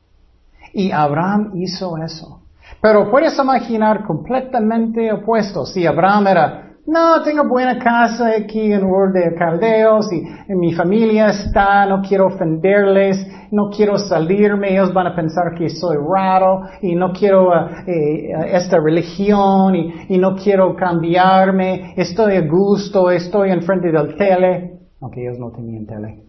Y 0.73 0.91
Abraham 0.91 1.51
hizo 1.55 1.97
eso. 1.97 2.41
Pero 2.81 3.11
puedes 3.11 3.37
imaginar 3.37 4.03
completamente 4.05 5.11
opuesto. 5.11 5.65
Si 5.65 5.85
Abraham 5.85 6.27
era 6.27 6.68
no, 6.89 7.21
tengo 7.23 7.47
buena 7.47 7.77
casa 7.77 8.31
aquí 8.35 8.73
en 8.73 8.83
Ur 8.83 9.13
de 9.13 9.35
Caldeos 9.35 10.11
y, 10.11 10.23
mi 10.55 10.73
familia 10.73 11.27
está, 11.27 11.85
no 11.85 12.01
quiero 12.01 12.25
ofenderles, 12.25 13.27
no 13.51 13.69
quiero 13.69 13.97
salirme, 13.97 14.71
ellos 14.71 14.91
van 14.91 15.07
a 15.07 15.15
pensar 15.15 15.53
que 15.55 15.69
soy 15.69 15.97
raro 15.97 16.63
y 16.81 16.95
no 16.95 17.11
quiero 17.13 17.49
uh, 17.49 17.87
eh, 17.87 18.31
esta 18.53 18.79
religión 18.79 19.75
y, 19.75 19.93
y, 20.09 20.17
no 20.17 20.35
quiero 20.35 20.75
cambiarme, 20.75 21.93
estoy 21.95 22.37
a 22.37 22.47
gusto, 22.47 23.11
estoy 23.11 23.51
enfrente 23.51 23.91
del 23.91 24.15
tele, 24.17 24.79
aunque 24.99 25.21
ellos 25.21 25.37
no 25.37 25.51
tenían 25.51 25.85
tele. 25.85 26.23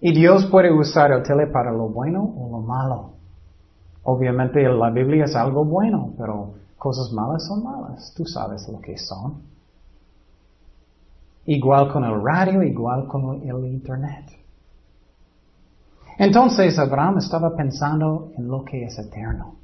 Y 0.00 0.12
Dios 0.12 0.46
puede 0.50 0.70
usar 0.70 1.10
el 1.10 1.22
tele 1.22 1.46
para 1.46 1.72
lo 1.72 1.88
bueno 1.88 2.22
o 2.22 2.50
lo 2.50 2.60
malo. 2.60 3.12
Obviamente 4.02 4.62
la 4.62 4.90
Biblia 4.90 5.24
es 5.24 5.34
algo 5.36 5.64
bueno, 5.64 6.12
pero 6.18 6.61
Cosas 6.82 7.12
malas 7.12 7.46
son 7.46 7.62
malas, 7.62 8.12
tú 8.16 8.24
sabes 8.24 8.68
lo 8.68 8.80
que 8.80 8.98
son. 8.98 9.34
Igual 11.46 11.92
con 11.92 12.02
el 12.02 12.20
radio, 12.20 12.60
igual 12.60 13.06
con 13.06 13.40
el 13.40 13.66
internet. 13.66 14.24
Entonces 16.18 16.76
Abraham 16.80 17.18
estaba 17.18 17.54
pensando 17.54 18.32
en 18.36 18.48
lo 18.48 18.64
que 18.64 18.82
es 18.82 18.98
eterno. 18.98 19.54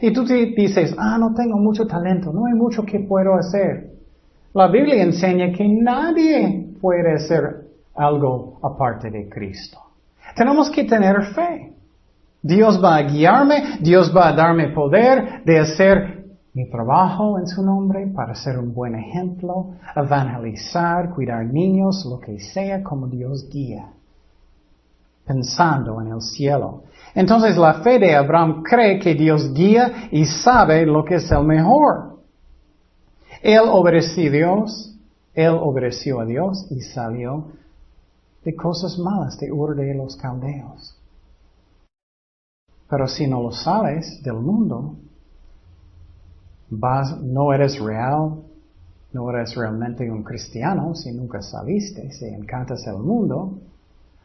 Y 0.00 0.14
tú 0.14 0.24
te 0.24 0.46
dices, 0.46 0.94
ah, 0.96 1.18
no 1.18 1.34
tengo 1.34 1.58
mucho 1.58 1.86
talento, 1.86 2.32
no 2.32 2.46
hay 2.46 2.54
mucho 2.54 2.84
que 2.86 3.00
puedo 3.00 3.34
hacer. 3.34 3.90
La 4.54 4.68
Biblia 4.68 5.02
enseña 5.02 5.52
que 5.52 5.68
nadie 5.68 6.72
puede 6.80 7.16
hacer 7.16 7.66
algo 7.94 8.58
aparte 8.62 9.10
de 9.10 9.28
Cristo. 9.28 9.78
Tenemos 10.34 10.70
que 10.70 10.84
tener 10.84 11.22
fe. 11.34 11.74
Dios 12.40 12.82
va 12.82 12.96
a 12.96 13.02
guiarme, 13.02 13.78
Dios 13.80 14.10
va 14.16 14.28
a 14.28 14.32
darme 14.32 14.68
poder 14.68 15.42
de 15.44 15.58
hacer 15.58 16.15
mi 16.56 16.70
trabajo 16.70 17.38
en 17.38 17.46
su 17.46 17.62
nombre 17.62 18.06
para 18.06 18.34
ser 18.34 18.58
un 18.58 18.72
buen 18.72 18.94
ejemplo, 18.94 19.74
evangelizar, 19.94 21.14
cuidar 21.14 21.44
niños, 21.44 22.06
lo 22.08 22.18
que 22.18 22.40
sea 22.40 22.82
como 22.82 23.08
Dios 23.08 23.46
guía, 23.50 23.92
pensando 25.26 26.00
en 26.00 26.12
el 26.12 26.22
cielo. 26.22 26.84
Entonces 27.14 27.58
la 27.58 27.82
fe 27.82 27.98
de 27.98 28.16
Abraham 28.16 28.62
cree 28.62 28.98
que 28.98 29.14
Dios 29.14 29.52
guía 29.52 30.08
y 30.10 30.24
sabe 30.24 30.86
lo 30.86 31.04
que 31.04 31.16
es 31.16 31.30
el 31.30 31.44
mejor. 31.44 32.20
Él 33.42 33.64
obedeció 33.70 34.30
a 34.30 34.32
Dios, 34.32 34.96
él 35.34 35.58
obedeció 35.60 36.20
a 36.20 36.24
Dios 36.24 36.68
y 36.70 36.80
salió 36.80 37.48
de 38.42 38.56
cosas 38.56 38.98
malas 38.98 39.38
de 39.38 39.52
Ur 39.52 39.76
de 39.76 39.92
los 39.92 40.16
Caldeos. 40.16 40.96
Pero 42.88 43.06
si 43.08 43.26
no 43.26 43.42
lo 43.42 43.52
sales 43.52 44.22
del 44.22 44.36
mundo, 44.36 44.96
no 46.70 47.52
eres 47.52 47.78
real, 47.78 48.42
no 49.12 49.30
eres 49.30 49.54
realmente 49.54 50.10
un 50.10 50.22
cristiano 50.22 50.94
si 50.94 51.12
nunca 51.12 51.40
saliste, 51.40 52.10
si 52.12 52.26
encantas 52.26 52.86
el 52.86 52.98
mundo, 52.98 53.58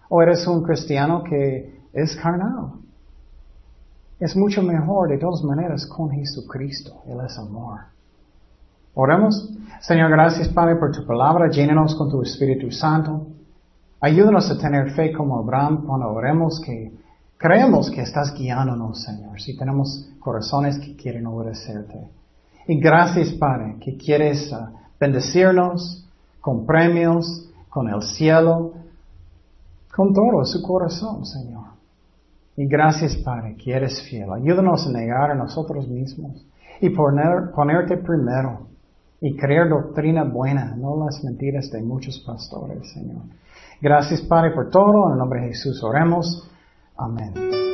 o 0.10 0.21
eres 0.21 0.45
un 0.47 0.63
cristiano 0.63 1.23
que 1.23 1.82
es 1.93 2.15
carnal. 2.15 2.73
Es 4.19 4.36
mucho 4.36 4.62
mejor 4.62 5.10
de 5.10 5.17
todas 5.17 5.43
maneras 5.43 5.86
con 5.86 6.12
Jesucristo. 6.12 7.01
Él 7.08 7.19
es 7.25 7.38
amor. 7.39 7.80
Oremos. 8.93 9.49
Señor, 9.80 10.12
gracias 10.12 10.49
Padre 10.49 10.75
por 10.75 10.91
tu 10.91 11.06
palabra. 11.06 11.49
Llénanos 11.49 11.95
con 11.95 12.10
tu 12.10 12.21
Espíritu 12.21 12.69
Santo. 12.71 13.27
Ayúdanos 13.99 14.49
a 14.51 14.58
tener 14.58 14.91
fe 14.91 15.13
como 15.13 15.38
Abraham 15.38 15.86
cuando 15.86 16.10
oremos 16.10 16.60
que 16.60 16.91
creemos 17.38 17.89
que 17.89 18.01
estás 18.01 18.34
guiándonos, 18.34 19.01
Señor. 19.01 19.39
Si 19.39 19.58
tenemos 19.58 20.10
corazones 20.19 20.77
que 20.80 20.95
quieren 20.95 21.25
obedecerte. 21.27 22.20
Y 22.67 22.80
gracias, 22.80 23.32
Padre, 23.34 23.78
que 23.80 23.97
quieres 23.97 24.52
ah, 24.54 24.71
bendecirnos 25.00 26.06
con 26.39 26.65
premios, 26.65 27.50
con 27.69 27.89
el 27.89 28.02
cielo, 28.02 28.74
con 29.95 30.13
todo 30.13 30.43
su 30.45 30.62
corazón, 30.62 31.26
Señor. 31.26 31.65
Y 32.58 32.67
gracias, 32.67 33.15
Padre, 33.17 33.56
que 33.56 33.71
eres 33.71 34.02
fiel. 34.04 34.32
Ayúdanos 34.32 34.88
a 34.88 34.91
negar 34.91 35.32
a 35.32 35.36
nosotros 35.36 35.88
mismos 35.88 36.45
y 36.80 36.89
poner, 36.89 37.52
ponerte 37.56 37.97
primero 37.97 38.67
y 39.21 39.36
creer 39.36 39.69
doctrina 39.69 40.24
buena, 40.24 40.76
no 40.76 41.06
las 41.06 41.24
mentiras 41.24 41.69
de 41.71 41.82
muchos 41.82 42.19
pastores, 42.19 42.91
Señor. 42.91 43.21
Gracias, 43.80 44.21
Padre, 44.21 44.52
por 44.52 44.69
todo. 44.69 45.08
En 45.08 45.13
el 45.13 45.17
nombre 45.19 45.41
de 45.41 45.47
Jesús 45.50 45.84
oremos. 45.84 46.50
Amén. 46.97 47.70